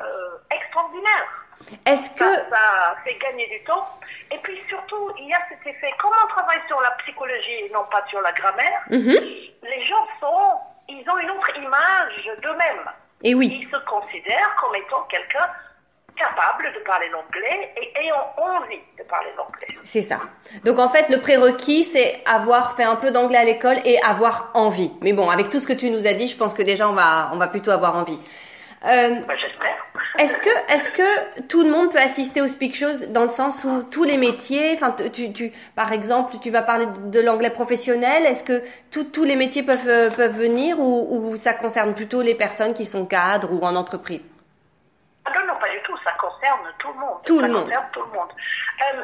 euh, 0.00 0.36
extraordinaire. 0.50 1.35
Est-ce 1.86 2.10
Ça, 2.16 2.24
que, 2.24 2.34
ça 2.50 2.96
fait 3.04 3.16
gagner 3.18 3.46
du 3.48 3.62
temps. 3.64 3.86
Et 4.30 4.38
puis 4.38 4.58
surtout, 4.68 5.10
il 5.18 5.28
y 5.28 5.32
a 5.34 5.38
cet 5.48 5.66
effet, 5.66 5.90
comme 6.00 6.12
on 6.24 6.28
travaille 6.28 6.60
sur 6.68 6.80
la 6.80 6.90
psychologie 7.02 7.64
et 7.66 7.70
non 7.72 7.84
pas 7.90 8.04
sur 8.08 8.20
la 8.22 8.32
grammaire, 8.32 8.82
Mhm. 8.90 9.12
les 9.62 9.86
gens 9.86 10.06
sont, 10.20 10.50
ils 10.88 11.04
ont 11.10 11.18
une 11.18 11.30
autre 11.30 11.50
image 11.56 12.30
d'eux-mêmes. 12.42 12.90
et 13.22 13.34
oui, 13.34 13.46
Ils 13.62 13.70
se 13.70 13.76
considèrent 13.84 14.54
comme 14.60 14.74
étant 14.76 15.02
quelqu'un 15.08 15.46
capable 16.16 16.72
de 16.74 16.78
parler 16.80 17.08
l'anglais 17.10 17.72
et 17.76 17.92
ayant 18.00 18.32
envie 18.38 18.80
de 18.98 19.02
parler 19.04 19.28
l'anglais. 19.36 19.68
c'est 19.84 20.00
ça. 20.02 20.18
Donc 20.64 20.78
en 20.78 20.88
fait, 20.88 21.08
le 21.10 21.20
prérequis 21.20 21.84
c'est 21.84 22.22
avoir 22.26 22.74
fait 22.76 22.84
un 22.84 22.96
peu 22.96 23.10
d'anglais 23.10 23.38
à 23.38 23.44
l'école 23.44 23.76
et 23.84 24.00
avoir 24.02 24.50
envie. 24.54 24.90
Mais 25.02 25.12
bon, 25.12 25.28
avec 25.30 25.50
tout 25.50 25.60
ce 25.60 25.66
que 25.66 25.72
tu 25.74 25.90
nous 25.90 26.06
as 26.06 26.14
dit, 26.14 26.26
je 26.28 26.36
pense 26.36 26.54
que 26.54 26.62
déjà 26.62 26.88
on 26.88 26.92
va, 26.94 27.30
on 27.32 27.36
va 27.38 27.48
plutôt 27.48 27.70
avoir 27.70 27.96
envie. 27.96 28.18
Euh, 28.84 29.20
Ben, 29.26 29.36
J'espère. 29.38 29.85
Est-ce 30.18 30.38
que, 30.38 30.72
est-ce 30.72 30.88
que 30.90 31.42
tout 31.48 31.62
le 31.62 31.70
monde 31.70 31.92
peut 31.92 31.98
assister 31.98 32.40
au 32.40 32.46
Speak 32.48 32.74
Shows 32.74 33.06
dans 33.10 33.24
le 33.24 33.28
sens 33.30 33.64
où 33.64 33.82
tous 33.82 34.04
les 34.04 34.16
métiers, 34.16 34.72
enfin, 34.74 34.92
tu, 34.92 35.10
tu, 35.10 35.32
tu- 35.32 35.52
par 35.74 35.92
exemple, 35.92 36.34
tu 36.40 36.50
vas 36.50 36.62
parler 36.62 36.86
de, 36.86 37.10
de 37.10 37.20
l'anglais 37.20 37.50
professionnel, 37.50 38.24
est-ce 38.24 38.42
que 38.42 38.62
tout- 38.90 39.04
tous 39.04 39.24
les 39.24 39.36
métiers 39.36 39.62
peuvent, 39.62 39.88
euh, 39.88 40.10
peuvent 40.10 40.36
venir 40.36 40.78
ou, 40.80 41.30
ou 41.32 41.36
ça 41.36 41.52
concerne 41.52 41.92
plutôt 41.94 42.22
les 42.22 42.34
personnes 42.34 42.72
qui 42.72 42.84
sont 42.86 43.04
cadres 43.04 43.52
ou 43.52 43.60
en 43.64 43.76
entreprise? 43.76 44.24
Ah 45.26 45.32
non, 45.34 45.46
non, 45.54 45.60
pas 45.60 45.68
du 45.68 45.82
tout. 45.84 45.96
Ça 46.04 46.12
concerne 46.20 46.60
tout 46.78 46.88
le 46.88 47.00
monde. 47.00 47.18
Tout 47.24 47.40
ça 47.40 47.46
le 47.48 47.52
monde. 47.52 47.64
concerne 47.64 47.86
tout 47.92 48.00
le 48.00 48.18
monde. 48.18 48.28
Euh, 48.94 49.02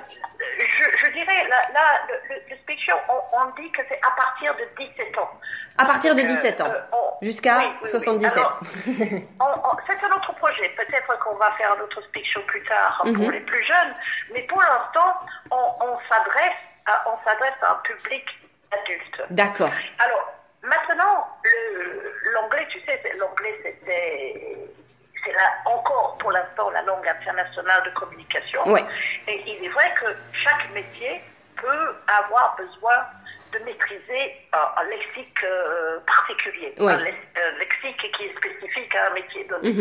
je, 0.58 0.96
je 1.06 1.12
dirais, 1.12 1.46
là, 1.48 1.62
là 1.72 1.82
le, 2.08 2.34
le, 2.34 2.76
show, 2.78 2.96
on, 3.08 3.38
on 3.38 3.50
dit 3.60 3.70
que 3.72 3.82
c'est 3.88 4.00
à 4.02 4.10
partir 4.12 4.54
de 4.56 4.64
17 4.78 5.18
ans. 5.18 5.30
À 5.78 5.84
partir 5.84 6.14
de 6.14 6.20
Euh, 6.20 6.24
17 6.26 6.60
ans, 6.60 6.66
euh, 6.68 6.96
jusqu'à 7.22 7.58
oui, 7.58 7.64
oui, 7.66 7.76
oui. 7.82 7.88
77. 7.90 8.36
Alors, 8.38 8.60
on- 9.40 9.68
on- 9.68 9.76
c'est 9.86 10.04
un 10.04 10.12
autre 10.16 10.34
projet. 10.36 10.68
Peut-être 10.70 11.18
qu'on 11.20 11.34
va 11.36 11.50
faire 11.52 11.72
un 11.72 11.80
autre 11.80 12.00
speak 12.02 12.26
show 12.32 12.42
plus 12.46 12.62
tard 12.64 12.98
pour 13.04 13.12
Mhm. 13.12 13.30
les 13.30 13.40
plus 13.40 13.64
jeunes. 13.64 13.94
Mais 14.32 14.42
pour 14.42 14.60
l'instant, 14.62 15.18
on, 15.50 15.98
s'adresse 16.08 16.58
à, 16.86 17.04
on 17.10 17.16
s'adresse 17.24 17.54
à 17.62 17.72
un 17.72 17.76
public 17.84 18.24
adulte. 18.72 19.22
D'accord. 19.30 19.70
Alors, 19.98 20.32
maintenant, 20.62 21.28
le- 21.44 22.14
l'anglais, 22.32 22.66
tu 22.70 22.80
sais, 22.80 23.00
l'anglais, 23.18 23.58
c'était. 23.62 24.56
C'est 25.24 25.32
là, 25.32 25.54
encore 25.66 26.16
pour 26.18 26.32
l'instant 26.32 26.70
la 26.70 26.82
langue 26.82 27.06
internationale 27.06 27.82
de 27.84 27.90
communication. 27.90 28.66
Ouais. 28.68 28.84
Et 29.28 29.40
il 29.46 29.64
est 29.64 29.68
vrai 29.68 29.92
que 30.00 30.06
chaque 30.32 30.70
métier 30.72 31.22
peut 31.56 31.94
avoir 32.08 32.56
besoin 32.56 33.06
de 33.52 33.58
maîtriser 33.60 34.48
un, 34.52 34.84
lexique 34.84 35.44
euh, 35.44 36.00
particulier, 36.06 36.74
Ouais. 36.80 36.92
un, 36.92 36.96
lex- 36.96 37.28
un 37.36 37.58
lexique 37.58 38.12
qui 38.16 38.24
est 38.24 38.36
spécifique 38.36 38.94
à 38.96 39.08
un 39.08 39.10
métier 39.10 39.44
donné. 39.44 39.72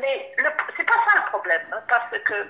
Mais 0.00 0.32
le- 0.38 0.50
c'est 0.76 0.84
pas 0.84 0.94
ça 0.94 1.18
le 1.24 1.30
problème, 1.30 1.62
hein, 1.72 1.80
parce 1.88 2.16
que 2.24 2.34
euh, 2.34 2.46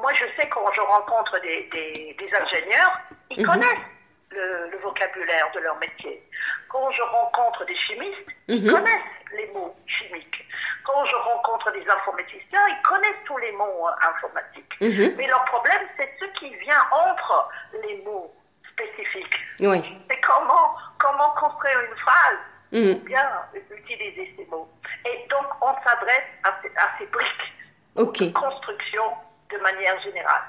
moi 0.00 0.12
je 0.14 0.24
sais 0.38 0.48
quand 0.50 0.70
je 0.72 0.80
rencontre 0.82 1.40
des, 1.40 1.68
des- 1.72 2.14
des 2.18 2.34
ingénieurs, 2.34 3.00
ils 3.30 3.44
connaissent 3.46 3.86
le, 4.30 4.70
le 4.70 4.78
vocabulaire 4.78 5.50
de 5.54 5.60
leur 5.60 5.76
métier. 5.78 6.22
Quand 6.68 6.90
je 6.90 7.02
rencontre 7.02 7.64
des 7.66 7.76
chimistes, 7.76 8.28
ils 8.48 8.70
connaissent 8.70 9.12
les 9.36 9.46
mots 9.52 9.74
chimiques. 9.86 10.44
Quand 10.84 11.04
je 11.04 11.16
rencontre 11.16 11.72
des 11.72 11.88
informaticiens, 11.88 12.66
ils 12.68 12.82
connaissent 12.82 13.24
tous 13.24 13.38
les 13.38 13.52
mots 13.52 13.88
euh, 13.88 14.08
informatiques. 14.08 14.72
Mais 15.16 15.26
leur 15.26 15.44
problème, 15.46 15.82
c'est 15.98 16.10
ce 16.20 16.24
qui 16.38 16.54
vient 16.56 16.82
entre 16.90 17.48
les 17.86 17.96
mots 18.04 18.32
spécifiques. 18.72 19.34
Oui. 19.60 19.80
C'est 20.10 20.20
comment, 20.20 20.74
comment 20.98 21.30
construire 21.30 21.80
une 21.80 21.96
phrase, 21.96 22.38
Mhm. 22.72 22.94
bien 23.04 23.30
utiliser 23.70 24.34
ces 24.36 24.44
mots. 24.46 24.68
Et 25.06 25.26
donc, 25.30 25.46
on 25.60 25.72
s'adresse 25.84 26.24
à, 26.44 26.52
ces- 26.62 26.76
à 26.76 26.88
ces 26.98 27.06
briques 27.06 27.52
de 27.96 28.32
construction 28.32 29.02
de 29.50 29.56
manière 29.58 29.98
générale. 30.02 30.42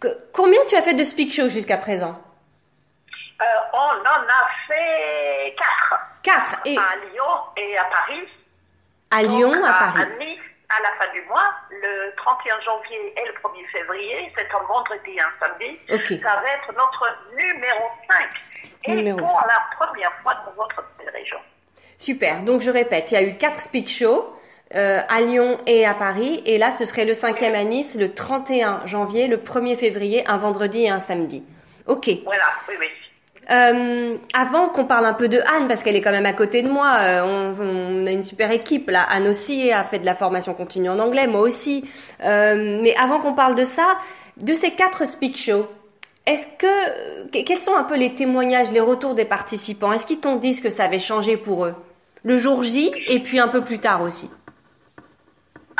Que- 0.00 0.16
combien 0.32 0.64
tu 0.66 0.76
as 0.76 0.82
fait 0.82 0.94
de 0.94 1.02
Speak 1.04 1.32
Shows 1.34 1.48
jusqu'à 1.48 1.76
présent? 1.76 2.20
Euh, 3.40 3.44
on 3.72 3.76
en 3.76 4.22
a 4.26 4.48
fait 4.66 5.54
quatre. 5.56 6.00
Quatre. 6.22 6.60
Et 6.64 6.76
À 6.76 6.96
Lyon 6.96 7.32
et 7.56 7.78
à 7.78 7.84
Paris. 7.84 8.28
à 9.10 9.22
Donc, 9.22 9.30
Lyon, 9.38 9.64
à 9.64 9.68
À 9.68 9.78
Paris. 9.92 10.06
Nice, 10.18 10.38
à 10.68 10.82
la 10.82 10.90
fin 10.98 11.12
du 11.12 11.22
mois, 11.28 11.54
le 11.70 12.12
31 12.16 12.60
janvier 12.60 13.14
et 13.16 13.26
le 13.26 13.32
1er 13.34 13.66
février, 13.72 14.32
c'est 14.36 14.48
un 14.54 14.62
vendredi 14.66 15.10
et 15.16 15.20
un 15.20 15.30
samedi. 15.40 15.78
Ok. 15.92 16.20
Ça 16.22 16.34
va 16.40 16.48
être 16.50 16.72
notre 16.76 17.06
numéro 17.36 17.84
5. 18.08 18.26
Et 18.84 18.94
Numéro 18.96 19.18
pour 19.18 19.30
cinq. 19.30 19.46
la 19.46 19.76
première 19.86 20.12
fois 20.22 20.34
dans 20.44 20.52
votre 20.62 20.82
région. 21.12 21.38
Super. 21.96 22.42
Donc 22.42 22.60
je 22.60 22.70
répète, 22.70 23.10
il 23.10 23.14
y 23.14 23.16
a 23.18 23.22
eu 23.22 23.36
quatre 23.38 23.60
speak 23.60 23.88
shows 23.88 24.34
euh, 24.74 25.00
à 25.08 25.20
Lyon 25.20 25.58
et 25.66 25.84
à 25.86 25.94
Paris, 25.94 26.42
et 26.46 26.58
là 26.58 26.70
ce 26.70 26.84
serait 26.84 27.04
le 27.04 27.14
cinquième 27.14 27.54
à 27.54 27.64
Nice, 27.64 27.96
le 27.98 28.14
31 28.14 28.86
janvier, 28.86 29.26
le 29.26 29.38
1er 29.38 29.76
février, 29.76 30.24
un 30.28 30.38
vendredi 30.38 30.84
et 30.84 30.90
un 30.90 31.00
samedi. 31.00 31.44
Ok. 31.86 32.08
Voilà, 32.24 32.44
oui, 32.68 32.74
oui. 32.78 32.88
Euh, 33.50 34.16
avant 34.34 34.68
qu'on 34.68 34.84
parle 34.84 35.06
un 35.06 35.14
peu 35.14 35.28
de 35.28 35.38
Anne, 35.38 35.68
parce 35.68 35.82
qu'elle 35.82 35.96
est 35.96 36.02
quand 36.02 36.10
même 36.10 36.26
à 36.26 36.32
côté 36.32 36.62
de 36.62 36.68
moi, 36.68 36.94
euh, 36.98 37.54
on, 37.58 38.02
on 38.02 38.06
a 38.06 38.10
une 38.10 38.22
super 38.22 38.50
équipe 38.50 38.90
là. 38.90 39.02
Anne 39.08 39.26
aussi 39.28 39.72
a 39.72 39.84
fait 39.84 39.98
de 39.98 40.06
la 40.06 40.14
formation 40.14 40.54
continue 40.54 40.90
en 40.90 40.98
anglais, 40.98 41.26
moi 41.26 41.40
aussi. 41.40 41.84
Euh, 42.24 42.78
mais 42.82 42.94
avant 42.96 43.20
qu'on 43.20 43.32
parle 43.34 43.54
de 43.54 43.64
ça, 43.64 43.96
de 44.36 44.52
ces 44.54 44.70
quatre 44.72 45.06
speak 45.06 45.38
shows, 45.38 45.66
est-ce 46.26 46.46
que 46.58 47.30
que- 47.32 47.42
quels 47.44 47.60
sont 47.60 47.74
un 47.74 47.84
peu 47.84 47.96
les 47.96 48.14
témoignages, 48.14 48.70
les 48.70 48.80
retours 48.80 49.14
des 49.14 49.24
participants? 49.24 49.92
Est-ce 49.92 50.06
qu'ils 50.06 50.20
t'ont 50.20 50.36
dit 50.36 50.52
ce 50.54 50.60
que 50.60 50.70
ça 50.70 50.84
avait 50.84 50.98
changé 50.98 51.36
pour 51.38 51.64
eux? 51.64 51.74
Le 52.24 52.36
jour 52.36 52.62
J 52.62 52.92
et 53.06 53.20
puis 53.20 53.38
un 53.40 53.48
peu 53.48 53.62
plus 53.62 53.78
tard 53.78 54.02
aussi 54.02 54.28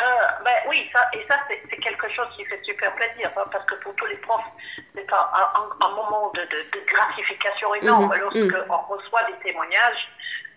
Euh, 0.00 0.04
ben 0.44 0.54
oui, 0.68 0.88
ça, 0.92 1.08
et 1.12 1.24
ça, 1.28 1.36
c'est 1.48 1.76
quelque 1.78 2.08
chose 2.10 2.28
qui 2.36 2.44
fait 2.44 2.62
super 2.62 2.94
plaisir, 2.94 3.30
hein, 3.36 3.44
parce 3.50 3.64
que 3.64 3.74
pour 3.76 3.94
tous 3.96 4.06
les 4.06 4.16
profs, 4.18 4.44
c'est 4.94 5.12
un, 5.12 5.16
un- 5.16 5.86
un 5.86 5.88
moment 5.90 6.30
de, 6.34 6.42
de- 6.42 6.70
de 6.72 6.84
gratification 6.86 7.74
énorme 7.74 8.04
Mhm, 8.14 8.20
lorsque 8.20 8.70
on 8.70 8.76
reçoit 8.94 9.24
des 9.24 9.38
témoignages 9.38 10.08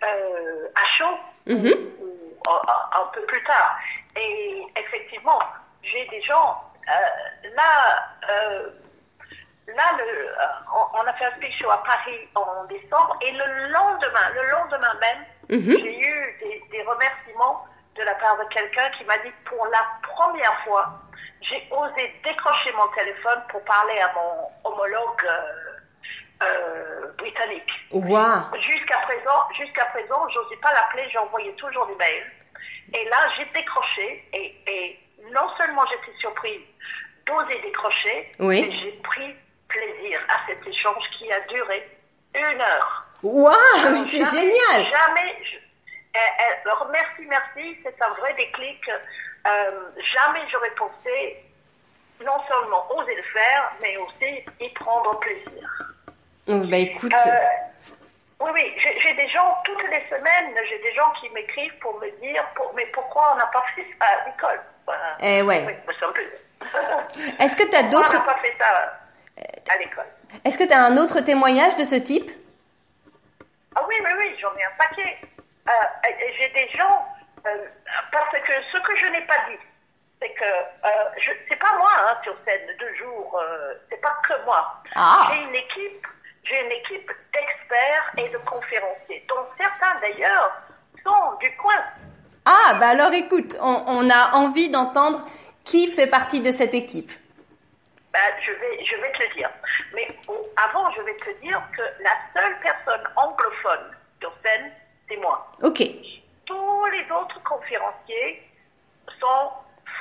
euh, 0.03 0.67
à 0.75 0.85
chaud 0.97 1.17
Mhm. 1.47 1.73
ou 2.01 2.37
un, 2.47 2.99
un 3.01 3.05
peu 3.13 3.21
plus 3.25 3.43
tard. 3.45 3.77
Et 4.15 4.63
effectivement, 4.75 5.39
j'ai 5.81 6.05
des 6.07 6.21
gens, 6.21 6.61
euh, 6.87 7.49
là, 7.55 8.09
euh, 8.29 8.69
là 9.69 9.83
le, 9.97 10.03
euh, 10.03 10.33
on, 10.75 10.99
on 10.99 11.07
a 11.07 11.13
fait 11.13 11.25
un 11.25 11.31
speak 11.37 11.53
show 11.59 11.69
à 11.71 11.81
Paris 11.83 12.27
en 12.35 12.65
décembre, 12.65 13.17
et 13.21 13.31
le 13.31 13.69
lendemain, 13.69 14.29
le 14.35 14.51
lendemain 14.51 14.93
même, 14.99 15.25
Mhm. 15.49 15.77
j'ai 15.79 15.99
eu 15.99 16.37
des, 16.41 16.63
des 16.71 16.83
remerciements 16.83 17.65
de 17.95 18.03
la 18.03 18.13
part 18.15 18.37
de 18.37 18.45
quelqu'un 18.53 18.89
qui 18.97 19.03
m'a 19.05 19.17
dit 19.19 19.31
pour 19.45 19.65
la 19.67 19.85
première 20.03 20.63
fois, 20.63 20.89
j'ai 21.41 21.67
osé 21.71 22.13
décrocher 22.23 22.71
mon 22.73 22.87
téléphone 22.89 23.41
pour 23.49 23.63
parler 23.65 23.99
à 23.99 24.11
mon 24.13 24.49
homologue 24.69 25.25
euh, 25.25 26.43
euh, 26.43 27.11
britannique. 27.17 27.71
Waouh 27.91 28.55
Jusqu'à 28.61 28.97
présent, 28.99 29.49
jusqu'à 29.57 29.85
présent, 29.85 30.27
j'osais 30.29 30.57
pas 30.57 30.73
l'appeler, 30.73 31.09
j'envoyais 31.11 31.53
toujours 31.53 31.85
des 31.87 31.95
mails. 31.95 32.31
Et 32.93 33.05
là, 33.09 33.17
j'ai 33.37 33.45
décroché 33.53 34.25
et, 34.33 34.55
et 34.67 34.99
non 35.31 35.47
seulement 35.57 35.83
j'étais 35.87 36.17
surprise 36.19 36.61
d'oser 37.25 37.59
décrocher, 37.61 38.31
Oui. 38.39 38.63
mais 38.63 38.71
j'ai 38.79 38.91
pris 39.03 39.35
plaisir 39.67 40.19
à 40.29 40.45
cet 40.47 40.65
échange 40.67 41.03
qui 41.17 41.31
a 41.31 41.39
duré 41.41 41.89
une 42.33 42.61
heure. 42.61 43.05
Waouh 43.23 43.53
mais 43.93 44.03
c'est 44.05 44.23
génial 44.23 44.85
Jamais. 44.89 45.37
Elle- 46.13 46.21
elle- 46.39 46.57
alors, 46.65 46.87
merci, 46.91 47.25
merci. 47.27 47.77
C'est 47.83 48.01
un 48.01 48.09
vrai 48.15 48.33
déclic. 48.35 48.81
Euh, 49.47 49.71
jamais 50.13 50.41
j'aurais 50.51 50.71
pensé 50.71 51.43
non 52.23 52.37
seulement 52.47 52.85
oser 52.95 53.15
le 53.15 53.23
faire, 53.23 53.71
mais 53.81 53.97
aussi 53.97 54.45
y 54.59 54.69
prendre 54.73 55.17
plaisir. 55.19 55.83
Oh, 56.49 56.59
Bah 56.69 56.77
écoute, 56.77 57.13
Euh, 57.13 57.39
oui, 58.41 58.51
oui. 58.53 58.73
J'ai 59.01 59.13
des 59.13 59.27
gens 59.29 59.55
toutes 59.65 59.83
les 59.89 60.03
semaines. 60.09 60.53
J'ai 60.69 60.79
des 60.79 60.93
gens 60.93 61.09
qui 61.19 61.29
m'écrivent 61.31 61.77
pour 61.79 61.99
me 61.99 62.09
dire, 62.21 62.45
pour- 62.55 62.73
mais 62.75 62.85
pourquoi 62.87 63.33
on 63.33 63.37
n'a 63.37 63.47
pas 63.47 63.63
fait 63.75 63.85
ça 63.99 64.05
à 64.05 64.25
l'école? 64.29 64.61
Eh 65.21 65.41
ouais. 65.41 65.63
Oui, 65.65 65.73
est-ce 67.39 67.55
que 67.55 67.63
tu 67.63 67.75
as 67.75 67.83
Pourquoi 67.83 67.85
on 67.85 67.89
d'autres 67.89 68.13
n'a 68.13 68.19
pas 68.33 68.39
fait 68.39 68.53
ça 68.59 68.99
à 69.73 69.77
l'école? 69.77 70.05
Est-ce 70.43 70.57
que 70.59 70.63
tu 70.65 70.73
as 70.73 70.83
un 70.83 70.97
autre 70.97 71.21
témoignage 71.21 71.75
de 71.77 71.83
ce 71.85 71.95
type? 71.95 72.29
Ah 73.75 73.83
oui, 73.87 73.95
oui, 74.03 74.11
oui, 74.17 74.35
j'en 74.39 74.53
ai 74.57 74.63
un 74.63 74.71
paquet. 74.77 75.17
Euh, 75.67 76.09
j'ai 76.37 76.49
des 76.49 76.69
gens, 76.77 77.05
euh, 77.45 77.65
parce 78.11 78.31
que 78.31 78.53
ce 78.71 78.77
que 78.79 78.95
je 78.95 79.05
n'ai 79.07 79.21
pas 79.21 79.37
dit, 79.49 79.57
c'est 80.21 80.29
que 80.33 80.43
euh, 80.43 81.31
c'est 81.49 81.55
pas 81.55 81.77
moi 81.77 81.91
hein, 81.99 82.17
sur 82.23 82.35
scène 82.45 82.67
deux 82.79 82.93
jours, 82.95 83.39
euh, 83.41 83.73
c'est 83.89 84.01
pas 84.01 84.15
que 84.27 84.43
moi. 84.45 84.81
Ah. 84.95 85.29
J'ai 85.31 85.41
une 85.41 85.55
équipe, 85.55 86.07
j'ai 86.43 86.61
une 86.65 86.71
équipe 86.71 87.11
d'experts 87.33 88.11
et 88.17 88.29
de 88.29 88.37
conférenciers, 88.39 89.25
dont 89.27 89.45
certains 89.57 89.99
d'ailleurs 89.99 90.61
sont 91.03 91.37
du 91.39 91.55
coin. 91.57 91.83
Ah, 92.45 92.75
bah 92.79 92.89
alors 92.89 93.13
écoute, 93.13 93.55
on, 93.61 93.83
on 93.87 94.09
a 94.09 94.33
envie 94.33 94.69
d'entendre 94.69 95.21
qui 95.63 95.91
fait 95.91 96.07
partie 96.07 96.41
de 96.41 96.51
cette 96.51 96.73
équipe. 96.73 97.11
Ben, 98.11 98.19
je 98.45 98.51
vais, 98.51 98.85
je 98.85 98.95
vais 98.97 99.11
te 99.13 99.23
le 99.23 99.35
dire. 99.35 99.49
Mais 99.93 100.07
avant, 100.57 100.91
je 100.91 101.01
vais 101.01 101.15
te 101.15 101.31
dire 101.41 101.61
que 101.75 101.81
la 102.03 102.11
seule 102.33 102.59
personne 102.59 103.07
anglophone 103.15 103.95
sur 104.19 104.33
scène, 104.43 104.71
c'est 105.11 105.17
moi. 105.17 105.45
Ok. 105.61 105.83
tous 106.45 106.85
les 106.87 107.11
autres 107.11 107.41
conférenciers 107.43 108.43
sont 109.19 109.49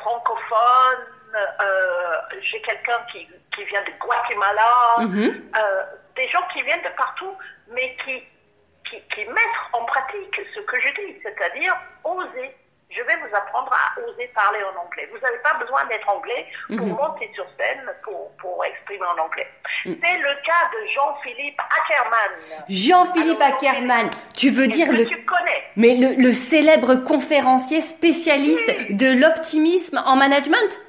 francophones. 0.00 1.06
euh, 1.34 2.16
J'ai 2.42 2.60
quelqu'un 2.62 2.98
qui, 3.12 3.28
qui 3.54 3.64
vient 3.64 3.82
de 3.82 3.92
Guatemala, 4.00 4.96
Mhm. 4.98 5.50
euh, 5.56 5.82
des 6.16 6.28
gens 6.28 6.42
qui 6.52 6.62
viennent 6.62 6.82
de 6.82 6.88
partout, 6.96 7.36
mais 7.68 7.96
qui, 8.04 8.22
qui, 8.88 9.00
qui 9.14 9.24
mettent 9.26 9.60
en 9.72 9.84
pratique 9.84 10.40
ce 10.54 10.60
que 10.60 10.80
je 10.80 10.88
dis, 10.94 11.20
c'est-à-dire 11.22 11.76
oser. 12.04 12.56
Je 12.90 13.02
vais 13.02 13.16
vous 13.16 13.34
apprendre 13.36 13.72
à 13.72 14.00
oser 14.00 14.26
parler 14.34 14.58
en 14.64 14.80
anglais. 14.80 15.08
Vous 15.12 15.18
n'avez 15.18 15.38
pas 15.38 15.54
besoin 15.54 15.84
d'être 15.86 16.08
anglais 16.08 16.46
pour 16.76 16.86
Mhm. 16.86 16.96
monter 16.96 17.30
sur 17.34 17.46
scène, 17.56 17.88
pour, 18.02 18.34
pour 18.38 18.64
exprimer 18.64 19.06
en 19.06 19.18
anglais. 19.22 19.48
C'est 19.84 20.18
le 20.18 20.44
cas 20.44 20.68
de 20.72 20.86
Jean-Philippe 20.94 21.60
Ackermann. 21.60 22.64
Jean-Philippe 22.68 23.40
Alors, 23.40 23.54
Ackermann, 23.56 24.10
tu 24.36 24.50
veux 24.50 24.66
dire 24.66 24.90
le... 24.92 25.06
tu 25.06 25.24
connais? 25.24 25.62
Mais 25.76 25.94
le, 25.94 26.20
le 26.20 26.32
célèbre 26.32 26.96
conférencier 26.96 27.80
spécialiste 27.80 28.92
de 28.92 29.20
l'optimisme 29.20 30.02
en 30.04 30.16
management? 30.16 30.80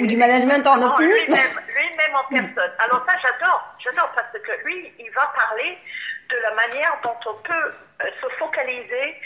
Ou 0.00 0.06
du 0.06 0.16
management 0.16 0.66
en 0.66 0.82
optimisme? 0.82 1.32
Lui-même 1.32 1.60
lui-même 1.68 2.14
en 2.16 2.24
personne. 2.28 2.72
Alors 2.78 3.04
ça, 3.06 3.12
j'adore. 3.22 3.64
J'adore 3.78 4.10
parce 4.14 4.32
que 4.32 4.52
lui, 4.64 4.92
il 4.98 5.10
va 5.12 5.32
parler 5.36 5.78
de 6.28 6.36
la 6.42 6.54
manière 6.54 6.98
dont 7.04 7.16
on 7.26 7.34
peut 7.42 7.52
euh, 8.02 8.06
se 8.20 8.28
focaliser 8.38 9.16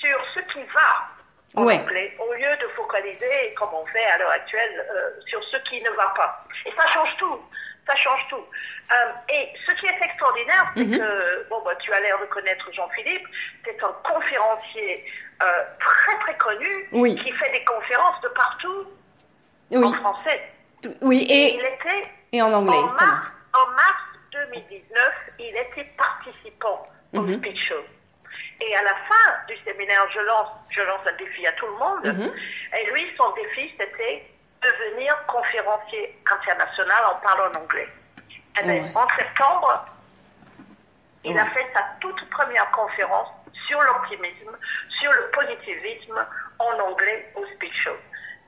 sur 0.00 0.18
ce 0.34 0.40
qui 0.52 0.62
va 0.74 1.08
en 1.54 1.64
Ouais. 1.64 1.78
anglais, 1.80 2.14
au 2.18 2.32
lieu 2.34 2.56
de 2.60 2.68
focaliser, 2.76 3.54
comme 3.58 3.70
on 3.72 3.86
fait 3.86 4.04
à 4.04 4.18
l'heure 4.18 4.30
actuelle, 4.30 4.86
euh, 4.94 5.10
sur 5.26 5.42
ce 5.44 5.56
qui 5.68 5.82
ne 5.82 5.90
va 5.90 6.12
pas. 6.16 6.44
Et 6.66 6.72
ça 6.76 6.86
change 6.88 7.16
tout. 7.16 7.40
Ça 7.86 7.96
change 7.96 8.20
tout. 8.28 8.36
Euh, 8.92 9.12
et 9.30 9.48
ce 9.66 9.72
qui 9.80 9.86
est 9.86 9.98
extraordinaire, 10.02 10.70
c'est 10.76 10.84
Mhm. 10.84 10.98
que, 10.98 11.48
bon, 11.48 11.62
bah, 11.64 11.74
tu 11.76 11.90
as 11.92 12.00
l'air 12.00 12.18
de 12.20 12.26
connaître 12.26 12.70
Jean-Philippe, 12.72 13.26
c'est 13.64 13.82
un 13.82 13.92
conférencier 14.04 15.04
euh, 15.40 15.62
très 15.78 16.18
très 16.18 16.36
connu 16.36 16.88
Oui. 16.92 17.14
qui 17.14 17.30
fait 17.32 17.50
des 17.52 17.64
conférences 17.64 18.20
de 18.22 18.28
partout 18.28 18.86
en 19.74 19.92
français. 19.94 20.52
oui, 21.00 21.26
et, 21.30 21.54
était 21.56 22.10
et 22.32 22.42
en 22.42 22.52
anglais. 22.52 22.76
en 22.76 22.86
mars, 22.92 23.34
commence. 23.52 23.68
en 23.68 23.70
mars 23.70 24.02
2019, 24.32 25.12
il 25.38 25.56
était 25.56 25.84
participant 25.96 26.86
au 27.14 27.20
Mhm. 27.20 27.38
speech 27.38 27.68
show. 27.68 27.82
Et 28.60 28.74
à 28.76 28.82
la 28.82 28.94
fin 28.94 29.46
du 29.46 29.56
séminaire, 29.64 30.04
je 30.12 30.20
lance, 30.20 30.48
je 30.70 30.82
lance 30.82 31.00
un 31.06 31.16
défi 31.16 31.46
à 31.46 31.52
tout 31.52 31.66
le 31.66 31.74
monde. 31.74 32.06
Mhm. 32.06 32.32
Et 32.76 32.90
lui, 32.90 33.06
son 33.16 33.30
défi, 33.32 33.72
c'était 33.78 34.26
devenir 34.60 35.14
conférencier 35.26 36.18
international 36.30 37.04
en 37.06 37.14
parlant 37.20 37.52
en 37.52 37.62
anglais. 37.62 37.88
Ben, 38.56 38.68
Ouais. 38.68 38.90
En 38.96 39.06
septembre, 39.16 39.86
il 41.22 41.38
a 41.38 41.46
fait 41.46 41.66
sa 41.72 41.84
toute 42.00 42.28
première 42.30 42.68
conférence 42.72 43.28
sur 43.68 43.80
l'optimisme, 43.80 44.56
sur 45.00 45.12
le 45.12 45.30
positivisme 45.30 46.26
en 46.58 46.78
anglais 46.80 47.30
au 47.36 47.46
speech 47.54 47.84
show. 47.84 47.96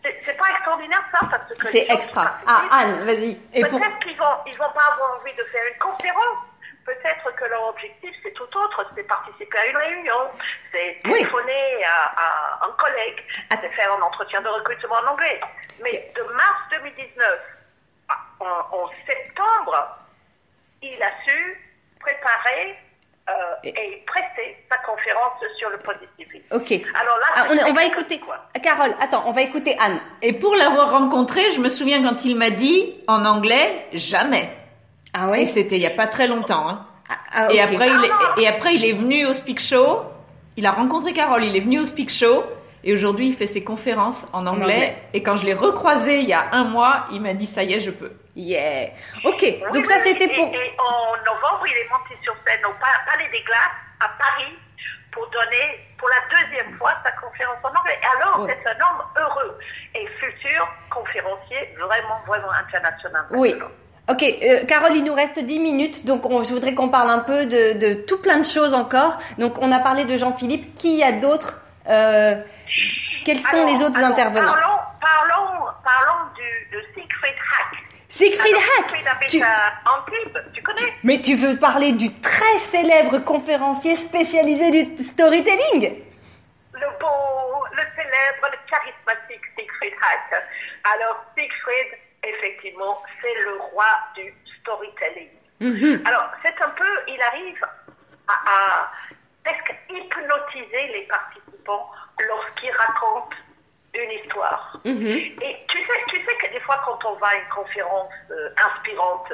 C'est 0.03 0.37
pas 0.37 0.49
extraordinaire 0.51 1.05
ça 1.13 1.19
parce 1.31 1.55
que 1.55 1.69
C'est 1.69 1.87
extra. 1.91 2.39
Ah, 2.47 2.65
Anne, 2.71 3.05
vas-y. 3.05 3.35
Pour... 3.37 3.79
Peut-être 3.79 3.99
qu'ils 4.01 4.17
vont, 4.17 4.37
ils 4.47 4.57
vont 4.57 4.73
pas 4.73 4.93
avoir 4.95 5.21
envie 5.21 5.35
de 5.35 5.45
faire 5.45 5.63
une 5.73 5.79
conférence. 5.79 6.39
Peut-être 6.87 7.35
que 7.37 7.45
leur 7.45 7.69
objectif 7.69 8.11
c'est 8.23 8.33
tout 8.33 8.49
autre, 8.57 8.85
c'est 8.97 9.03
participer 9.05 9.59
à 9.59 9.67
une 9.67 9.77
réunion, 9.77 10.21
c'est 10.73 10.99
Oui. 11.05 11.13
téléphoner 11.13 11.85
à, 11.85 12.13
à 12.17 12.67
un 12.67 12.73
collègue, 12.73 13.23
Ah. 13.51 13.57
c'est 13.61 13.69
faire 13.71 13.93
un 13.93 14.01
entretien 14.03 14.41
de 14.41 14.49
recrutement 14.49 14.97
en 14.97 15.13
anglais. 15.13 15.41
Mais 15.83 16.11
de 16.17 16.23
mars 16.35 16.61
2019 16.71 17.41
à- 18.09 18.15
en, 18.41 18.77
en 18.85 18.91
septembre, 19.07 19.99
il 20.83 21.03
a 21.03 21.11
su 21.25 21.71
préparer 22.01 22.77
euh, 23.29 23.33
Et- 23.63 23.69
et 23.69 24.05
presser 24.07 24.57
sa 24.69 24.79
conférence 24.79 25.35
sur 25.59 25.71
le 25.71 25.79
positivisme. 25.79 26.43
Ok. 26.51 26.73
Alors 26.95 27.17
là, 27.19 27.27
Ah, 27.37 27.47
on, 27.51 27.71
on 27.71 27.73
va 27.73 27.85
écouter. 27.85 28.19
quoi. 28.19 28.39
Carole, 28.61 28.93
attends, 28.99 29.23
on 29.27 29.31
va 29.33 29.43
écouter 29.43 29.77
Anne. 29.79 30.01
Et 30.21 30.33
pour 30.33 30.57
l'avoir 30.57 30.91
rencontré, 30.91 31.51
je 31.51 31.61
me 31.61 31.69
souviens 31.69 32.03
quand 32.03 32.25
il 32.25 32.35
m'a 32.37 32.51
dit 32.51 33.05
en 33.07 33.25
anglais 33.25 33.85
jamais. 33.93 34.51
Ah 35.13 35.27
Et 35.27 35.31
ouais 35.31 35.45
c'était 35.47 35.77
il 35.77 35.83
y 35.83 35.87
a 35.87 35.91
pas 35.91 36.07
très 36.07 36.27
longtemps. 36.27 36.69
Hein. 36.69 36.87
Ah, 37.09 37.15
ah, 37.33 37.53
Et 37.53 37.61
après, 37.61 37.89
il 37.89 38.05
est, 38.05 38.43
et 38.43 38.47
après, 38.49 38.75
il 38.75 38.85
est 38.85 38.93
venu 38.93 39.27
au 39.27 39.35
Speak 39.35 39.61
Show. 39.61 40.05
Il 40.57 40.65
a 40.67 40.71
rencontré 40.73 41.13
Carole. 41.13 41.45
Il 41.45 41.57
est 41.57 41.61
venu 41.61 41.81
au 41.81 41.87
Speak 41.87 42.11
Show. 42.11 42.45
Et 42.85 42.95
aujourd'hui, 42.95 43.27
il 43.29 43.35
fait 43.35 43.47
ses 43.47 43.63
conférences 43.65 44.27
en 44.33 44.47
anglais. 44.47 44.63
anglais. 44.75 45.03
Et 45.13 45.23
quand 45.23 45.37
je 45.37 45.45
l'ai 45.45 45.53
recroisé 45.55 46.21
il 46.21 46.29
y 46.29 46.33
a 46.33 46.47
un 46.53 46.65
mois, 46.65 47.05
il 47.13 47.21
m'a 47.21 47.35
dit 47.35 47.47
ça 47.47 47.63
y 47.63 47.75
est, 47.75 47.81
je 47.81 47.91
peux. 47.91 48.13
Yeah. 48.37 48.91
Ok, 49.25 49.41
Oui, 49.43 49.61
donc 49.75 49.85
ça 49.87 49.99
c'était 49.99 50.25
et- 50.25 50.35
pour... 50.37 50.47
Et, 50.55 50.73
en 50.79 51.13
novembre, 51.19 51.67
il 51.67 51.77
est 51.77 51.89
monté 51.91 52.17
sur 52.23 52.33
scène 52.47 52.65
au 52.65 52.73
Pa- 52.81 53.03
Palais 53.11 53.29
des 53.33 53.43
Glaces 53.43 53.77
à 54.01 54.09
Paris 54.17 54.55
pour 55.13 55.29
donner 55.29 55.81
pour 55.99 56.09
la 56.09 56.23
deuxième 56.39 56.73
fois 56.79 56.93
sa 57.05 57.11
conférence 57.21 57.59
en 57.65 57.69
anglais. 57.69 57.99
Et 58.01 58.17
alors, 58.23 58.41
Ouais. 58.45 58.57
c'est 58.63 58.71
un 58.71 58.81
homme 58.89 59.03
heureux 59.19 59.59
et 59.97 60.07
futur 60.19 60.67
conférencier 60.89 61.75
vraiment, 61.77 62.21
vraiment 62.27 62.53
international. 62.53 63.27
Oui. 63.33 63.55
Ok, 64.09 64.23
euh, 64.25 64.65
Carole, 64.65 64.97
il 64.97 65.05
nous 65.05 65.15
reste 65.15 65.39
10 65.39 65.61
minutes, 65.61 66.05
donc 66.05 66.27
on- 66.29 66.43
je 66.43 66.53
voudrais 66.53 66.75
qu'on 66.75 66.89
parle 66.89 67.11
un 67.11 67.21
peu 67.21 67.47
de, 67.47 67.75
de 67.79 67.95
tout 67.95 68.19
plein 68.21 68.39
de 68.39 68.45
choses 68.45 68.75
encore. 68.75 69.19
Donc 69.39 69.59
on 69.61 69.71
a 69.71 69.79
parlé 69.79 70.05
de 70.05 70.17
Jean-Philippe, 70.17 70.75
qui 70.75 70.97
y 70.97 71.03
a 71.05 71.13
d'autres 71.13 71.61
euh, 71.89 72.35
Quels 73.25 73.39
sont 73.39 73.57
Alors, 73.63 73.67
les 73.79 73.85
autres 73.85 73.99
alors, 73.99 74.11
intervenants? 74.11 74.53
Parlons, 74.53 74.79
parlons, 75.01 75.67
parlons 75.85 76.25
du, 76.35 76.77
de 76.77 76.83
Siegfried 76.95 77.35
Hack. 77.35 77.79
Siegfried 78.09 78.55
Hack 78.57 79.27
tu- 79.29 79.43
Antibes, 79.43 80.39
tu 80.55 80.63
connais? 80.63 80.93
Mais 81.05 81.21
tu 81.21 81.35
veux 81.37 81.57
parler 81.57 81.93
du 81.93 82.13
très 82.21 82.59
célèbre 82.59 83.19
conférencier 83.19 83.95
spécialisé 83.95 84.71
du 84.71 85.03
storytelling? 85.03 85.93
Le 86.73 86.87
beau, 86.99 87.65
le 87.73 87.83
célèbre, 87.95 88.49
le 88.51 88.59
charismatique 88.69 89.45
Siegfried 89.57 89.93
Hack. 90.03 90.43
Alors, 90.95 91.25
Siegfried, 91.37 91.99
effectivement, 92.23 93.03
c'est 93.21 93.35
le 93.43 93.57
roi 93.73 93.87
du 94.15 94.35
storytelling. 94.61 95.31
Mhm. 95.61 96.03
Alors, 96.07 96.31
c'est 96.43 96.61
un 96.63 96.71
peu, 96.71 97.01
il 97.09 97.21
arrive 97.23 97.63
à, 98.29 98.33
à 98.33 98.91
presque 99.45 99.75
hypnotiser 99.91 100.87
les 100.89 101.03
participants 101.07 101.91
lorsqu'il 102.29 102.71
raconte 102.73 103.33
une 103.95 104.11
histoire. 104.13 104.79
Mhm. 104.85 105.07
Et 105.07 105.65
tu 105.69 105.79
sais, 105.79 106.05
tu 106.09 106.25
sais 106.25 106.37
que 106.37 106.53
des 106.53 106.61
fois, 106.61 106.81
quand 106.85 107.05
on 107.05 107.15
va 107.17 107.29
à 107.29 107.35
une 107.37 107.49
conférence 107.49 108.13
euh, 108.31 108.51
inspirante, 108.65 109.33